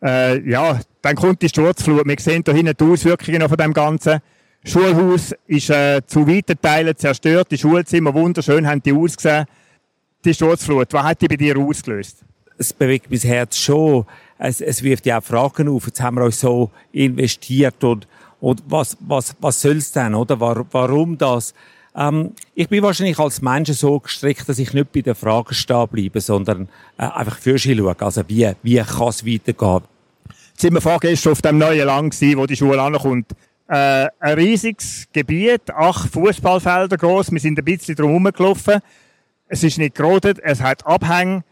[0.02, 2.06] Äh, ja, dann kommt die Sturzflut.
[2.06, 4.20] Wir sehen hier hinten die Auswirkungen von dem Ganzen.
[4.66, 7.48] Schulhaus ist äh, zu weiten Teilen zerstört.
[7.50, 9.46] Die Schulzimmer wunderschön haben die ausgesehen.
[10.24, 12.26] Die Sturzflut, was hat die bei dir ausgelöst?
[12.58, 14.06] es bewegt mein Herz schon.
[14.38, 15.86] Es, es wirft ja auch Fragen auf.
[15.86, 18.06] Jetzt haben wir euch so investiert und,
[18.40, 20.38] und was, was, was soll's denn, oder?
[20.40, 21.54] Warum das?
[21.94, 25.88] Ähm, ich bin wahrscheinlich als Mensch so gestrickt, dass ich nicht bei den Fragen stehen
[25.88, 27.96] bleibe, sondern äh, einfach für sie schaue.
[27.98, 29.80] Also wie, wie kann es weitergehen?
[30.50, 33.26] Jetzt sind wir vorgestern auf dem neuen Land gewesen, wo die Schule ankommt.
[33.68, 37.32] Äh, ein riesiges Gebiet, acht Fußballfelder groß.
[37.32, 38.80] Wir sind ein bisschen drum herumgelaufen.
[39.48, 41.42] Es ist nicht gerodet, es hat Abhänge.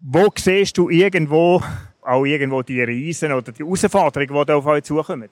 [0.00, 1.62] Wo siehst du irgendwo
[2.00, 5.28] auch irgendwo die Riesen oder die Herausforderungen, die da auf euch zukommen?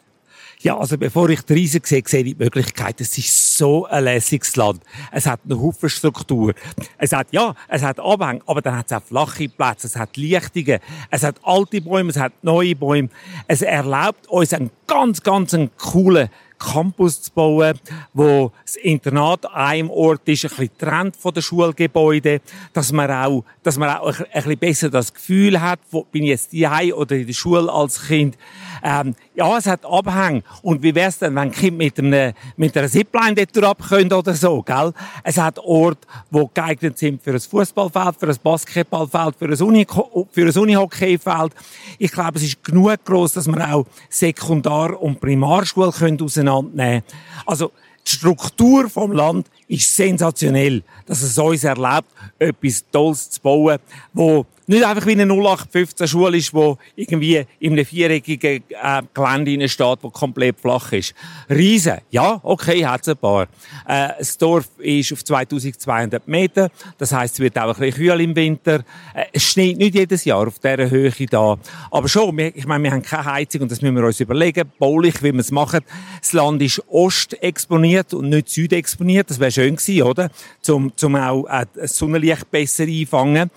[0.60, 3.00] Ja, also bevor ich die Riesen sehe, sehe ich die Möglichkeit.
[3.00, 4.82] Es ist so ein lässiges Land.
[5.12, 6.54] Es hat eine Haufen Struktur.
[6.96, 10.16] Es hat, ja, es hat Abhänge, aber dann hat es auch flache Plätze, es hat
[10.16, 13.10] Lichtungen, es hat alte Bäume, es hat neue Bäume.
[13.46, 17.78] Es erlaubt uns einen ganz, ganz einen coolen Campus zu bauen,
[18.14, 22.40] wo das Internat an einem Ort ist, ein bisschen trennt von den Schulgebäuden,
[22.72, 26.30] dass man auch, dass man auch ein, bisschen besser das Gefühl hat, wo bin ich
[26.30, 28.38] jetzt die oder in der Schule als Kind.
[28.82, 30.42] Ähm, ja, es hat Abhänge.
[30.62, 34.34] Und wie wär's denn, wenn Kind mit einem, mit einer Zipline dort ab können oder
[34.34, 34.92] so, gell?
[35.22, 39.86] Es hat Orte, die geeignet sind für ein Fußballfeld, für ein Basketballfeld, für ein, Uni,
[40.34, 41.52] Unihockeyfeld.
[41.98, 47.02] Ich glaube, es ist genug groß, dass man auch Sekundar- und Primarschule können auseinandernehmen
[47.44, 47.72] Also,
[48.06, 53.78] die Struktur vom Land ist sensationell, dass es uns erlaubt, etwas Tolles zu bauen,
[54.12, 59.68] wo nicht einfach wie eine 0815 Schule ist, wo irgendwie in einem viereckigen äh, Gelände
[59.68, 61.14] steht, wo komplett flach ist.
[61.48, 63.44] Riesen, ja, okay, hat's ein paar.
[63.86, 68.20] Äh, das Dorf ist auf 2200 Meter, das heißt, es wird auch ein bisschen kühl
[68.20, 68.84] im Winter.
[69.14, 71.56] Äh, es schneit nicht jedes Jahr auf dieser Höhe da.
[71.92, 74.70] Aber schon, wir, ich meine, wir haben keine Heizung und das müssen wir uns überlegen,
[74.80, 75.80] baulich, wie wir es machen.
[76.20, 80.30] Das Land ist ostexponiert und nicht südexponiert, das wäre schön gewesen, oder?
[80.60, 83.50] Zum, zum auch äh, das Sonnenlicht besser einfangen.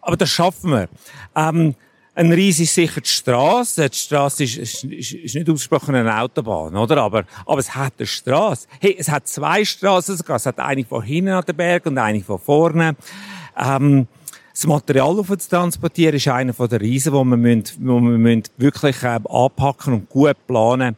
[0.00, 0.88] Aber das schaffen wir.
[1.36, 1.74] Ähm,
[2.14, 3.88] ein Ries ist sicher die Straße.
[3.88, 6.98] Die Straße ist, ist, ist, nicht ausgesprochen eine Autobahn, oder?
[6.98, 8.66] Aber, aber es hat eine Straße.
[8.80, 10.36] Hey, es hat zwei Straßen sogar.
[10.36, 12.96] Es hat eine von hinten an den Berg und eine von vorne.
[13.56, 14.06] Ähm,
[14.52, 18.42] das Material auf zu transportieren ist einer von den Riesen, wo wir, müssen, wo wir
[18.58, 20.96] wirklich äh, anpacken und gut planen.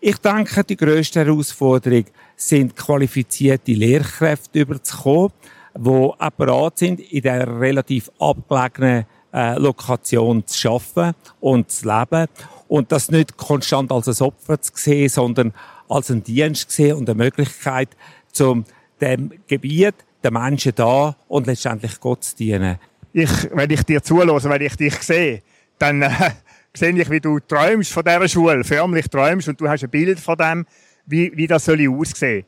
[0.00, 2.04] Ich denke, die grösste Herausforderung
[2.40, 5.32] sind qualifizierte Lehrkräfte überzukommen
[5.76, 12.26] die auch bereit sind, in der relativ abgelegenen äh, Lokation zu arbeiten und zu leben.
[12.68, 15.52] Und das nicht konstant als ein Opfer zu sehen, sondern
[15.88, 17.88] als einen Dienst zu sehen und eine Möglichkeit,
[18.32, 18.64] zum
[19.00, 22.78] dem Gebiet, den Menschen da und letztendlich Gott zu dienen.
[23.12, 25.42] Ich, wenn ich dir zulasse, wenn ich dich sehe,
[25.78, 26.10] dann äh,
[26.74, 30.20] sehe ich, wie du träumst von dieser Schule, förmlich träumst und du hast ein Bild
[30.20, 30.66] von dem,
[31.10, 32.44] wie, wie das soll aussehen.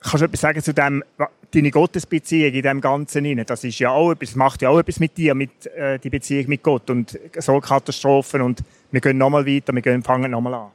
[0.00, 1.02] Kannst du etwas sagen zu dem,
[1.52, 3.46] deine Gottesbeziehung in dem Ganzen hinein?
[3.46, 6.48] Das ist ja auch etwas, macht ja auch etwas mit dir, mit äh, die Beziehung
[6.48, 8.60] mit Gott und so Katastrophen und
[8.92, 10.68] wir gehen nochmal weiter, wir gehen, fangen nochmal an.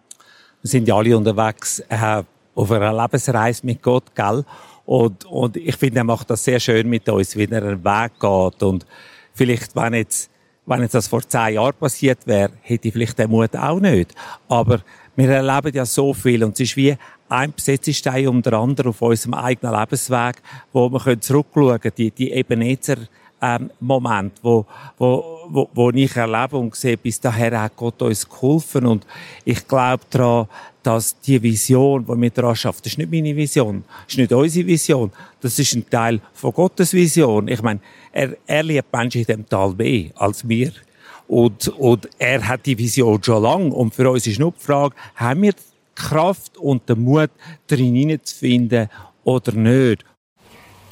[0.61, 2.23] Wir sind ja alle unterwegs äh,
[2.55, 4.43] auf einer Lebensreise mit Gott, gell?
[4.85, 8.11] Und, und ich finde, er macht das sehr schön mit uns, wie er einen Weg
[8.19, 8.85] geht und
[9.33, 10.31] vielleicht, wenn jetzt
[10.65, 14.13] wenn jetzt das vor zehn Jahren passiert wäre, hätte ich vielleicht den Mut auch nicht.
[14.47, 14.81] Aber
[15.15, 16.95] wir erleben ja so viel und es ist wie
[17.29, 20.41] ein Besetzestein den anderen auf unserem eigenen Lebensweg,
[20.73, 22.97] wo wir zurückschauen können, die, die Ebenezer
[23.41, 24.65] ähm, Moment, wo,
[24.97, 29.05] wo, wo, wo ich erlebe und sehe, bis daher hat Gott uns geholfen und
[29.43, 30.47] ich glaube daran,
[30.83, 34.31] dass die Vision, die wir daran schaffen, das ist nicht meine Vision, das ist nicht
[34.31, 37.47] unsere Vision, das ist ein Teil von Gottes Vision.
[37.47, 37.79] Ich meine,
[38.11, 40.71] er, er liebt Menschen in dem Tal mehr als wir.
[41.31, 43.73] Und, und er hat die Vision schon lange.
[43.73, 45.53] Und für uns ist nur die Frage, haben wir
[45.95, 47.29] Kraft und den Mut,
[47.67, 48.89] darin hineinzufinden
[49.23, 50.03] oder nicht.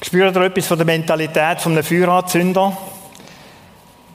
[0.00, 2.74] Spürt ihr etwas von der Mentalität eines Feueranzünder?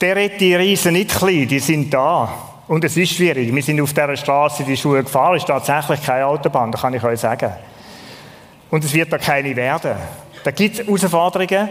[0.01, 2.27] Der hat die Riesen nicht klein, die sind da.
[2.67, 3.53] Und es ist schwierig.
[3.53, 5.35] Wir sind auf dieser Straße die Schule gefahren.
[5.35, 7.51] Es ist tatsächlich keine Autobahn, das kann ich euch sagen.
[8.71, 9.93] Und es wird da keine werden.
[10.43, 11.69] Da gibt es Herausforderungen.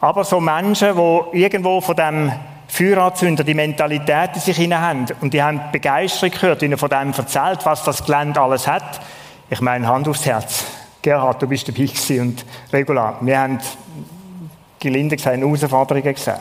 [0.00, 2.32] Aber so Menschen, die irgendwo von dem
[2.72, 7.12] Feueranzünder die Mentalität in sich hinein haben und die haben Begeisterung gehört, ihnen von dem
[7.12, 8.98] erzählt, was das Gelände alles hat.
[9.50, 10.64] Ich meine, Hand aufs Herz.
[11.02, 11.90] Gerhard, du bist dabei
[12.22, 13.18] und regular.
[13.20, 13.58] Wir haben,
[14.80, 16.38] gelinde gesagt, Herausforderungen gesehen.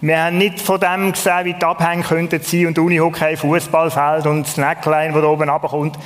[0.00, 4.46] Wir haben nicht von dem gesehen, wie die Abhänge könnten sein und Unihockey, Fußballfeld und
[4.46, 5.98] das Neckline, da oben runterkommt.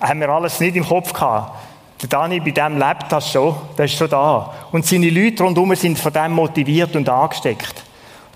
[0.00, 1.50] Haben wir alles nicht im Kopf gehabt.
[2.02, 3.56] Der Dani, bei dem lebt das schon.
[3.76, 4.54] Das ist schon da.
[4.70, 7.82] Und seine Leute rundherum sind von dem motiviert und angesteckt.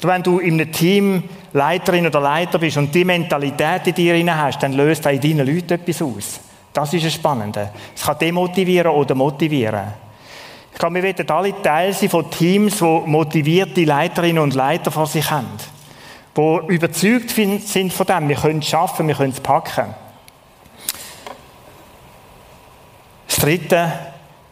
[0.02, 4.62] Wenn du in einem Team Leiterin oder Leiter bist und die Mentalität in dir hast,
[4.62, 6.40] dann löst das in deinen Leuten etwas aus.
[6.72, 7.70] Das ist das Spannende.
[7.94, 9.94] Es kann demotivieren oder motivieren.
[10.70, 15.06] Ich glaube, wir werden alle Teil sein von Teams, die motivierte Leiterinnen und Leiter vor
[15.06, 15.46] sich haben.
[16.36, 19.94] Die überzeugt sind von dem, wir können es schaffen, wir können es packen.
[23.26, 23.90] Das Dritte,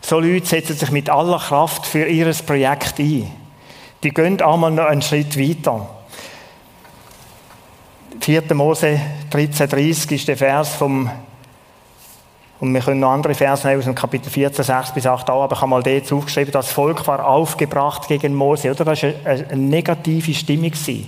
[0.00, 3.43] so Leute setzen sich mit aller Kraft für ihr Projekt ein.
[4.04, 5.88] Die gehen einmal noch einen Schritt weiter.
[8.20, 8.54] 4.
[8.54, 9.00] Mose
[9.32, 11.10] 13,30 ist der Vers vom
[12.60, 15.42] und wir können noch andere Verse nehmen aus dem Kapitel 14, 6 bis 8 auch,
[15.42, 18.84] aber ich habe mal dort aufgeschrieben, das Volk war aufgebracht gegen Mose, oder?
[18.84, 20.72] Das war eine, eine negative Stimmung.
[20.72, 21.06] Die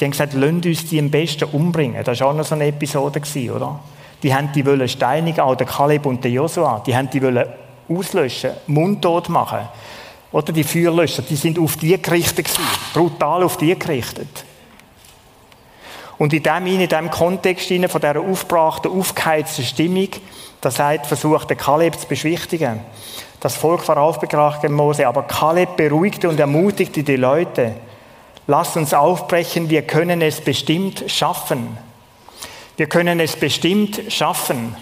[0.00, 2.02] haben gesagt, lasst uns die am besten umbringen.
[2.04, 3.20] Das war auch noch so eine Episode,
[3.54, 3.80] oder?
[4.22, 6.82] Die haben die wollen steinigen, auch der Kaleb und der Josua.
[6.86, 7.48] Die haben die wollen
[7.88, 9.68] auslöschen, mundtot machen.
[10.34, 12.64] Oder die Feuerlöscher, die sind auf die gerichtet gewesen.
[12.92, 14.44] Brutal auf die gerichtet.
[16.18, 20.08] Und in dem, in dem Kontext von dieser aufgebrachten, aufgeheizten Stimmung
[20.60, 22.80] das heißt, versucht der Kaleb zu beschwichtigen.
[23.38, 27.74] Das Volk war aufgebracht gegen Mose, aber Kaleb beruhigte und ermutigte die Leute.
[28.46, 31.76] Lasst uns aufbrechen, wir können es bestimmt schaffen.
[32.78, 34.74] Wir können es bestimmt schaffen.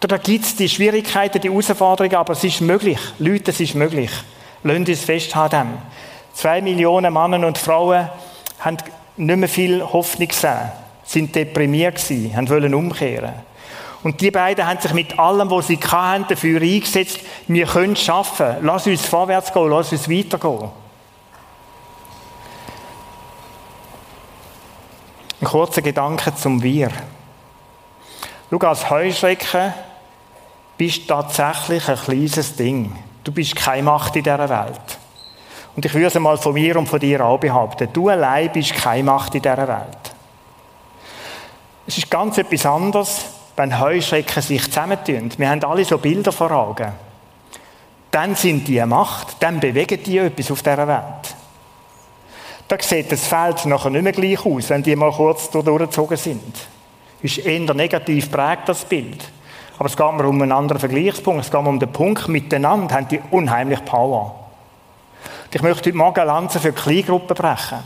[0.00, 2.98] da gibt es die Schwierigkeiten, die Herausforderungen, aber es ist möglich.
[3.18, 4.10] Leute, es ist möglich.
[4.62, 5.78] Lasst uns festhalten.
[6.34, 8.08] Zwei Millionen Männer und Frauen
[8.60, 8.76] haben
[9.16, 10.72] nicht mehr viel Hoffnung gesehen,
[11.04, 13.34] sind deprimiert gewesen, wollen umkehren.
[14.02, 18.02] Und die beiden haben sich mit allem, was sie hatten, dafür eingesetzt, wir können es
[18.02, 18.56] schaffen.
[18.62, 20.70] Lass uns vorwärts gehen, lass uns weitergehen.
[25.40, 26.90] Ein kurzer Gedanke zum Wir.
[28.50, 29.74] Schau, als Heuschrecken
[30.76, 32.96] bist du tatsächlich ein kleines Ding.
[33.24, 34.98] Du bist keine Macht in dieser Welt.
[35.76, 37.88] Und ich würde es mal von mir und von dir auch behaupten.
[37.92, 40.14] Du allein bist keine Macht in dieser Welt.
[41.86, 43.24] Es ist ganz etwas anderes,
[43.56, 45.30] wenn Heuschrecken sich zusammentun.
[45.36, 46.92] Wir haben alle so Bilder vor Augen.
[48.10, 51.34] Dann sind die Macht, dann bewegen die etwas auf dieser Welt.
[52.66, 56.54] Da sieht das Feld nachher nicht mehr gleich aus, wenn die mal kurz durchgezogen sind.
[57.22, 59.28] Ist eher negativ prägt, das Bild.
[59.80, 61.42] Aber es geht mir um einen anderen Vergleichspunkt.
[61.42, 64.34] Es geht mir um den Punkt, miteinander haben die unheimlich Power.
[65.46, 67.78] Und ich möchte heute Morgen Lanze für Kleingruppen brechen.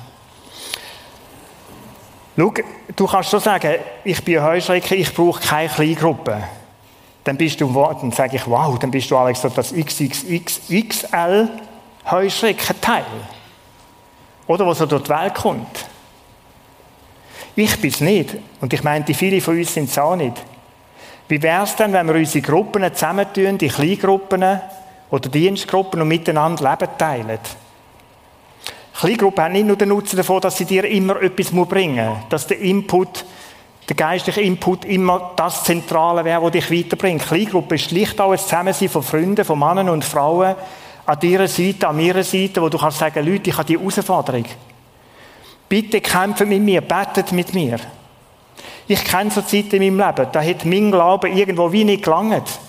[2.36, 2.52] Schau,
[2.96, 6.42] du kannst schon sagen, ich bin Heuschrecker, ich brauche keine Kleingruppe.
[7.22, 11.48] Dann bist du, dann sage ich, wow, dann bist du Alex das XXXXL
[12.10, 13.04] Heuschreckenteil.
[14.48, 15.86] Oder was so durch die Welt kommt.
[17.54, 18.34] Ich bin es nicht.
[18.60, 20.44] Und ich meine, die viele von uns sind es auch nicht.
[21.28, 24.60] Wie wäre es denn, wenn wir unsere Gruppen zusammentun, die Kleingruppen
[25.10, 27.38] oder Dienstgruppen und miteinander Leben teilen?
[28.94, 32.46] Kleingruppen haben nicht nur den Nutzen davon, dass sie dir immer etwas bringen muss, dass
[32.46, 33.24] der Input,
[33.88, 37.26] der geistliche Input immer das Zentrale wäre, was dich weiterbringt.
[37.26, 40.54] Kleingruppe ist schlicht auch ein Zusammensein von Freunden, von Männern und Frauen,
[41.06, 44.44] an deiner Seite, an meiner Seite, wo du kannst sagen, Leute, ich habe die Herausforderung.
[45.68, 47.78] Bitte kämpfen mit mir, betet mit mir.
[48.86, 52.60] Ich kenne so Zeiten in meinem Leben, da hat mein Glaube irgendwo wie nicht gelangt.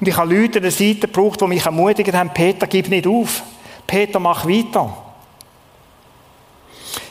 [0.00, 3.06] Und ich habe Leute an der Seite gebraucht, die mich ermutigt haben, Peter, gib nicht
[3.06, 3.42] auf.
[3.86, 4.94] Peter, mach weiter.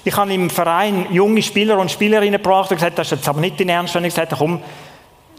[0.03, 3.41] Ich habe im Verein junge Spieler und Spielerinnen gebracht und gesagt, das ist jetzt aber
[3.41, 3.95] nicht dein Ernst.
[3.95, 4.62] Und ich gesagt, komm,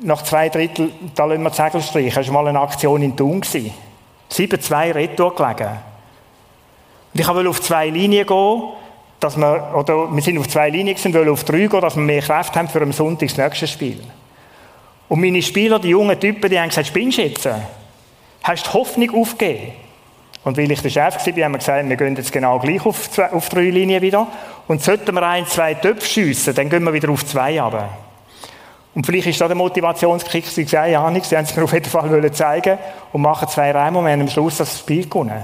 [0.03, 2.15] nach zwei Drittel, da lassen wir die Segel streichen.
[2.15, 3.43] Das war mal eine Aktion in Thun.
[3.43, 5.71] 7-2 Retour gelegen.
[7.15, 8.63] Und ich wollte auf zwei Linien gehen,
[9.21, 12.03] dass wir, oder wir sind auf zwei Linien und wollen auf drei gehen, dass wir
[12.03, 14.01] mehr Kraft haben für am Sonntag das nächste Spiel.
[15.09, 17.49] Und meine Spieler, die jungen Typen, die haben gesagt, spinnst du jetzt?
[18.43, 19.73] Hast du Hoffnung aufgegeben?
[20.45, 23.11] Und weil ich der Chef war, haben wir gesagt, wir gehen jetzt genau gleich auf,
[23.11, 24.29] zwei, auf drei Linien wieder.
[24.69, 27.89] Und sollten wir ein, zwei Töpfe schiessen, dann gehen wir wieder auf zwei runter.
[28.95, 31.73] Und vielleicht ist da der Motivationskick, sie gesagt, ja, nichts, sie haben es mir auf
[31.73, 32.79] jeden Fall zeigen
[33.13, 35.43] und machen zwei Reime und wir haben am Schluss das Spiel gewonnen.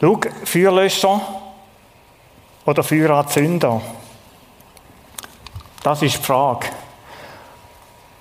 [0.00, 1.20] Schau, Feuerlöscher
[2.64, 3.80] oder Feueranzünder.
[5.82, 6.66] Das ist die Frage.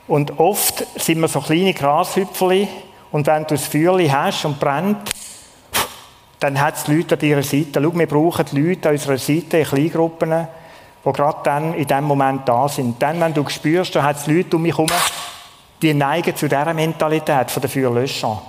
[0.08, 2.68] Und oft sind wir so kleine Grashüpferli
[3.12, 5.10] und wenn du das Feuerli hast und brennt,
[6.40, 7.82] dann hat es Leute an ihrer Seite.
[7.82, 10.48] Schau, wir brauchen Leute an unserer Seite in Kleingruppen,
[11.06, 13.02] die gerade dann in dem Moment da sind.
[13.02, 14.90] Dann, wenn du spürst, da hat es Leute um mich herum,
[15.82, 18.42] die neigen zu dieser Mentalität der Feuerlöscher.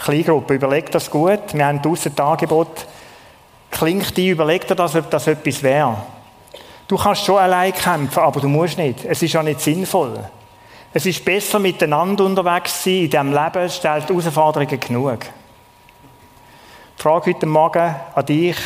[0.00, 1.52] Kleingruppe, überleg das gut.
[1.52, 2.86] Wir haben draussen das Angebot.
[3.70, 5.96] Klingt die, überleg dir das, ob das etwas wäre.
[6.88, 9.04] Du kannst schon allein kämpfen, aber du musst nicht.
[9.04, 10.18] Es ist ja nicht sinnvoll.
[10.92, 13.70] Es ist besser, miteinander unterwegs zu sein in diesem Leben.
[13.70, 15.20] Stellt Herausforderungen genug.
[15.20, 18.56] Die Frage heute Morgen an dich,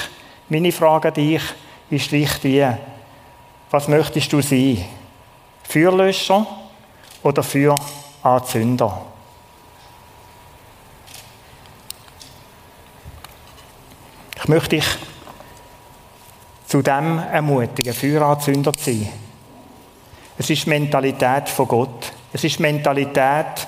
[0.48, 1.42] meine Frage an dich,
[1.90, 2.66] ist schlicht wie,
[3.70, 4.84] was möchtest du sein?
[5.68, 6.46] Feuerlöscher
[7.22, 9.13] oder Feueranzünder?
[14.44, 14.84] Ich möchte dich
[16.66, 19.08] zu dem ermutigen, Feueranzünder zu sein.
[20.36, 22.12] Es ist die Mentalität von Gott.
[22.30, 23.66] Es ist die Mentalität,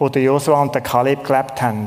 [0.00, 1.86] wo der Josua und der Kaleb gelebt haben.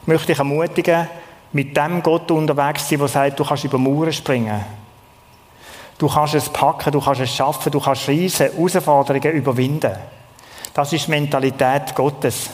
[0.00, 1.06] Ich möchte dich ermutigen,
[1.52, 4.64] mit dem Gott unterwegs zu sein, der sagt, du kannst über Mauern springen.
[5.96, 9.92] Du kannst es packen, du kannst es schaffen, du kannst riesige Herausforderungen überwinden.
[10.74, 12.50] Das ist die Mentalität Gottes.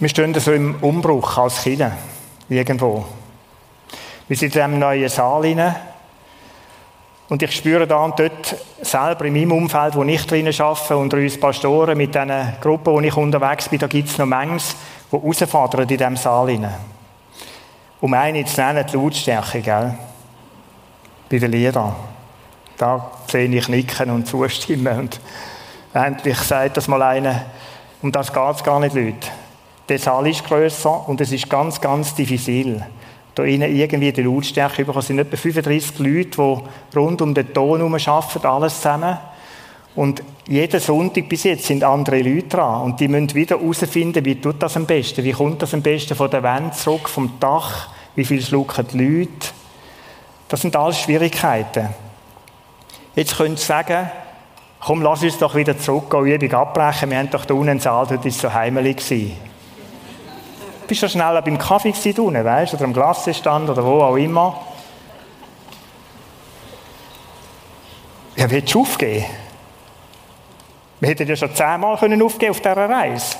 [0.00, 1.92] Wir stehen so im Umbruch als Kinder.
[2.48, 3.04] Irgendwo.
[4.26, 5.76] Wir sind in diesem neuen Saal rein.
[7.28, 11.18] Und ich spüre da und dort selber in meinem Umfeld, wo ich drinnen arbeite, unter
[11.18, 12.32] uns Pastoren, mit diesen
[12.62, 14.74] Gruppen, wo ich unterwegs bin, da gibt es noch Mengs,
[15.12, 16.74] die herausfordern in diesem Saal rein.
[18.00, 19.98] Um eine zu nennen, die Lautstärke, gell?
[21.28, 21.94] Bei den Liedern.
[22.78, 24.98] Da sehe ich nicken und zustimmen.
[24.98, 25.20] Und
[25.92, 27.42] endlich sagt das mal einer,
[28.00, 29.28] um das geht es gar nicht, Leute.
[29.90, 32.80] Der Saal ist grösser und es ist ganz, ganz diffizil.
[33.34, 35.00] Da innen irgendwie die Lautstärke bekommen.
[35.00, 36.62] Es sind etwa 35 Leute,
[36.92, 39.18] die rund um den Ton herum arbeiten, alles zusammen.
[39.96, 42.82] Und jeden Sonntag bis jetzt sind andere Leute dran.
[42.82, 45.24] Und die müssen wieder herausfinden, wie tut das am besten?
[45.24, 47.88] Wie kommt das am besten von der Wand zurück, vom Dach?
[48.14, 49.48] Wie viel schlucken die Leute?
[50.48, 51.88] Das sind alles Schwierigkeiten.
[53.16, 54.08] Jetzt könnt ihr sagen,
[54.78, 57.10] komm, lass uns doch wieder zurück, Übung abbrechen.
[57.10, 59.00] Wir haben doch da unten einen Saal, dort war es so heimelig
[60.90, 64.60] bist du schnell beim Kaffee unten, weißt oder am Glassestand oder wo auch immer.
[68.34, 69.24] Ja, willst du aufgeben?
[70.98, 73.36] Wir hätten ja schon zehnmal können auf dieser Reise.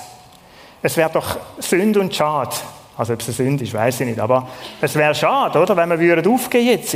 [0.81, 2.55] Es wäre doch Sünde und Schade.
[2.97, 4.19] Also, ob es eine Sünde ist, weiß ich nicht.
[4.19, 4.47] Aber
[4.79, 5.75] es wäre schade, oder?
[5.75, 6.93] Wenn wir würden aufgeben jetzt.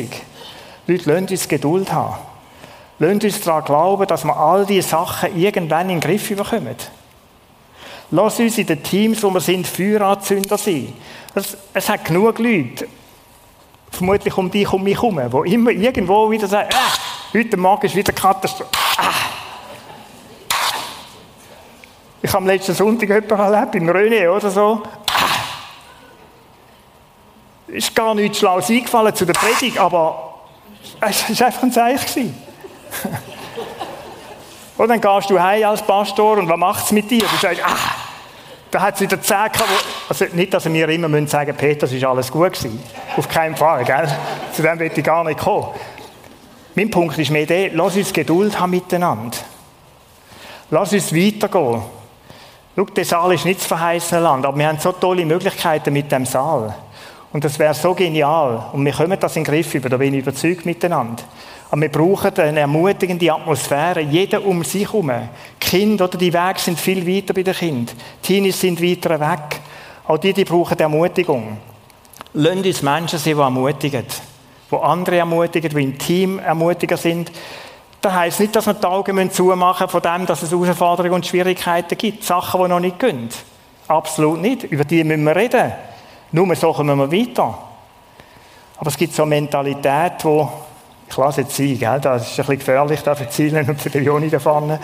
[0.87, 2.15] Leute, lasst uns Geduld haben.
[2.99, 6.77] Lasst uns daran glauben, dass wir all diese Sachen irgendwann in den Griff bekommen.
[8.11, 10.93] Lass uns in den Teams, wo wir sind, Feueranzünder sein.
[11.33, 12.87] Es, es hat genug Leute,
[13.91, 17.95] vermutlich um dich um mich herum, die immer irgendwo wieder sagen, äh, heute Morgen ist
[17.95, 18.69] wieder Katastrophe.
[18.97, 19.11] Ah.
[22.21, 24.83] Ich habe am letzten Sonntag jemanden erlebt, im René oder so.
[25.11, 25.25] Ah.
[27.67, 30.41] Ist gar nichts Schlaues eingefallen zu der Predigt, aber
[31.01, 32.35] es war einfach ein Zeichen.
[34.77, 37.19] Und dann gehst du heim als Pastor und was macht es mit dir?
[37.21, 37.77] Du sagst, ah,
[38.71, 39.49] da hat es wieder zehn
[40.09, 42.83] also nicht, dass wir immer müssen sagen, Peter, es ist alles gut gewesen.
[43.15, 44.07] Auf keinen Fall, gell?
[44.51, 45.67] Zu dem will ich gar nicht kommen.
[46.75, 49.37] Mein Punkt ist mehr der, lass uns Geduld haben miteinander.
[50.69, 51.81] Lass uns weitergehen.
[52.75, 56.11] Schau, der Saal ist nicht das verheißene Land, aber wir haben so tolle Möglichkeiten mit
[56.11, 56.75] dem Saal.
[57.35, 58.67] Und das wäre so genial.
[58.71, 61.21] Und wir kommen das in den Griff über, da bin ich überzeugt miteinander.
[61.69, 65.11] Aber wir brauchen eine ermutigende Atmosphäre, jeder um sich herum.
[65.59, 67.97] Kinder oder die Wege sind viel weiter bei den Kindern.
[68.21, 69.59] Teenies sind weiter weg.
[70.07, 71.57] Auch die, die brauchen Ermutigung.
[72.35, 74.05] Lasst uns Menschen sein, die ermutigen.
[74.71, 77.33] Die andere ermutigen, die im Team ermutiger sind.
[77.99, 81.97] Das heisst nicht, dass wir die Augen zumachen von dem, dass es Herausforderungen und Schwierigkeiten
[81.97, 82.23] gibt.
[82.23, 83.27] Sachen, die noch nicht gehen.
[83.89, 84.63] Absolut nicht.
[84.63, 85.73] Über die müssen wir reden.
[86.35, 87.57] Nur so kommen wir weiter.
[88.75, 90.47] Aber es gibt so eine Mentalität, die
[91.07, 91.99] ich lasse jetzt sein, gell?
[92.01, 94.77] das ist ein bisschen gefährlich, da für Zielen und für die Juni da vorne.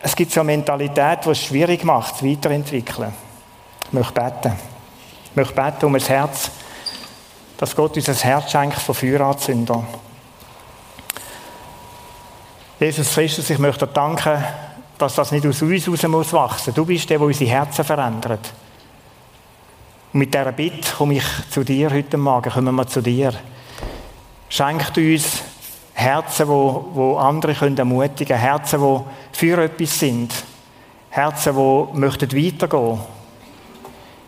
[0.00, 3.12] Es gibt so eine Mentalität, die es schwierig macht, zu weiterentwickeln.
[3.86, 4.52] Ich möchte beten.
[5.24, 6.52] Ich möchte beten um ein Herz,
[7.56, 9.84] dass Gott uns ein Herz schenkt von Feueranzündern.
[12.78, 14.44] Jesus Christus, ich möchte dir danken,
[14.98, 16.74] dass das nicht aus uns heraus muss wachsen.
[16.74, 18.52] Du bist der, der unsere Herzen verändert.
[20.14, 23.34] Und mit dieser Bitte komme ich zu dir heute Morgen, kommen wir zu dir.
[24.48, 25.42] Schenkt uns
[25.92, 28.38] Herzen, wo, wo andere können ermutigen können.
[28.38, 30.32] Herzen, die für etwas sind.
[31.10, 33.00] Herzen, die möchten weitergehen.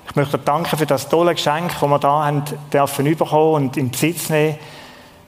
[0.08, 3.92] Ich möchte danken für das tolle Geschenk, das wir da haben dürfen überkommen und in
[3.92, 4.56] Besitz nehmen.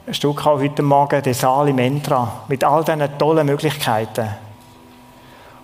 [0.08, 4.28] Ein Stück auch heute Morgen den Saal im Entra mit all diesen tollen Möglichkeiten.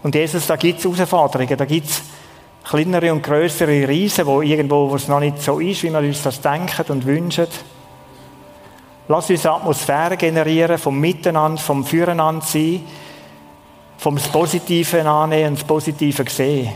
[0.04, 2.00] Und Jesus, da gibt es Herausforderungen, da gibt es
[2.64, 6.22] kleinere und größere Riesen, wo irgendwo, wo es noch nicht so ist, wie wir uns
[6.22, 7.46] das denken und wünschen.
[9.06, 12.80] Lass uns Atmosphäre generieren vom Miteinander, vom Füreinander sein,
[13.98, 16.72] vom Positiven annehmen und das Positive sehen.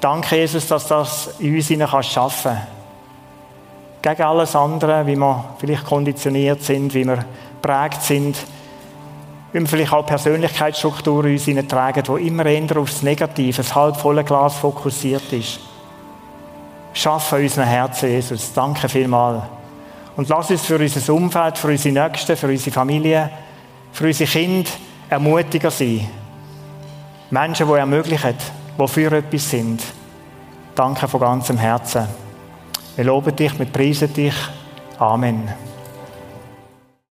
[0.00, 2.66] Danke, Jesus, dass das in uns schaffen kann.
[4.02, 7.24] Gegen alles andere, wie wir vielleicht konditioniert sind, wie wir
[7.60, 8.36] prägt sind,
[9.56, 14.22] wie wir vielleicht auch Persönlichkeitsstrukturen in uns hineintragen, die immer eher aufs Negative, das halbvolle
[14.22, 15.60] Glas fokussiert ist.
[16.92, 18.52] Schaffe unseren Herzen, Jesus.
[18.52, 19.44] Danke vielmals.
[20.16, 23.30] Und lass uns für unser Umfeld, für unsere Nächsten, für unsere Familie,
[23.92, 24.70] für unsere Kinder
[25.08, 26.06] Ermutiger sein.
[27.30, 28.34] Menschen, die ermöglichen,
[28.78, 29.82] die für etwas sind.
[30.74, 32.06] Danke von ganzem Herzen.
[32.96, 34.34] Wir loben dich, wir preisen dich.
[34.98, 35.48] Amen.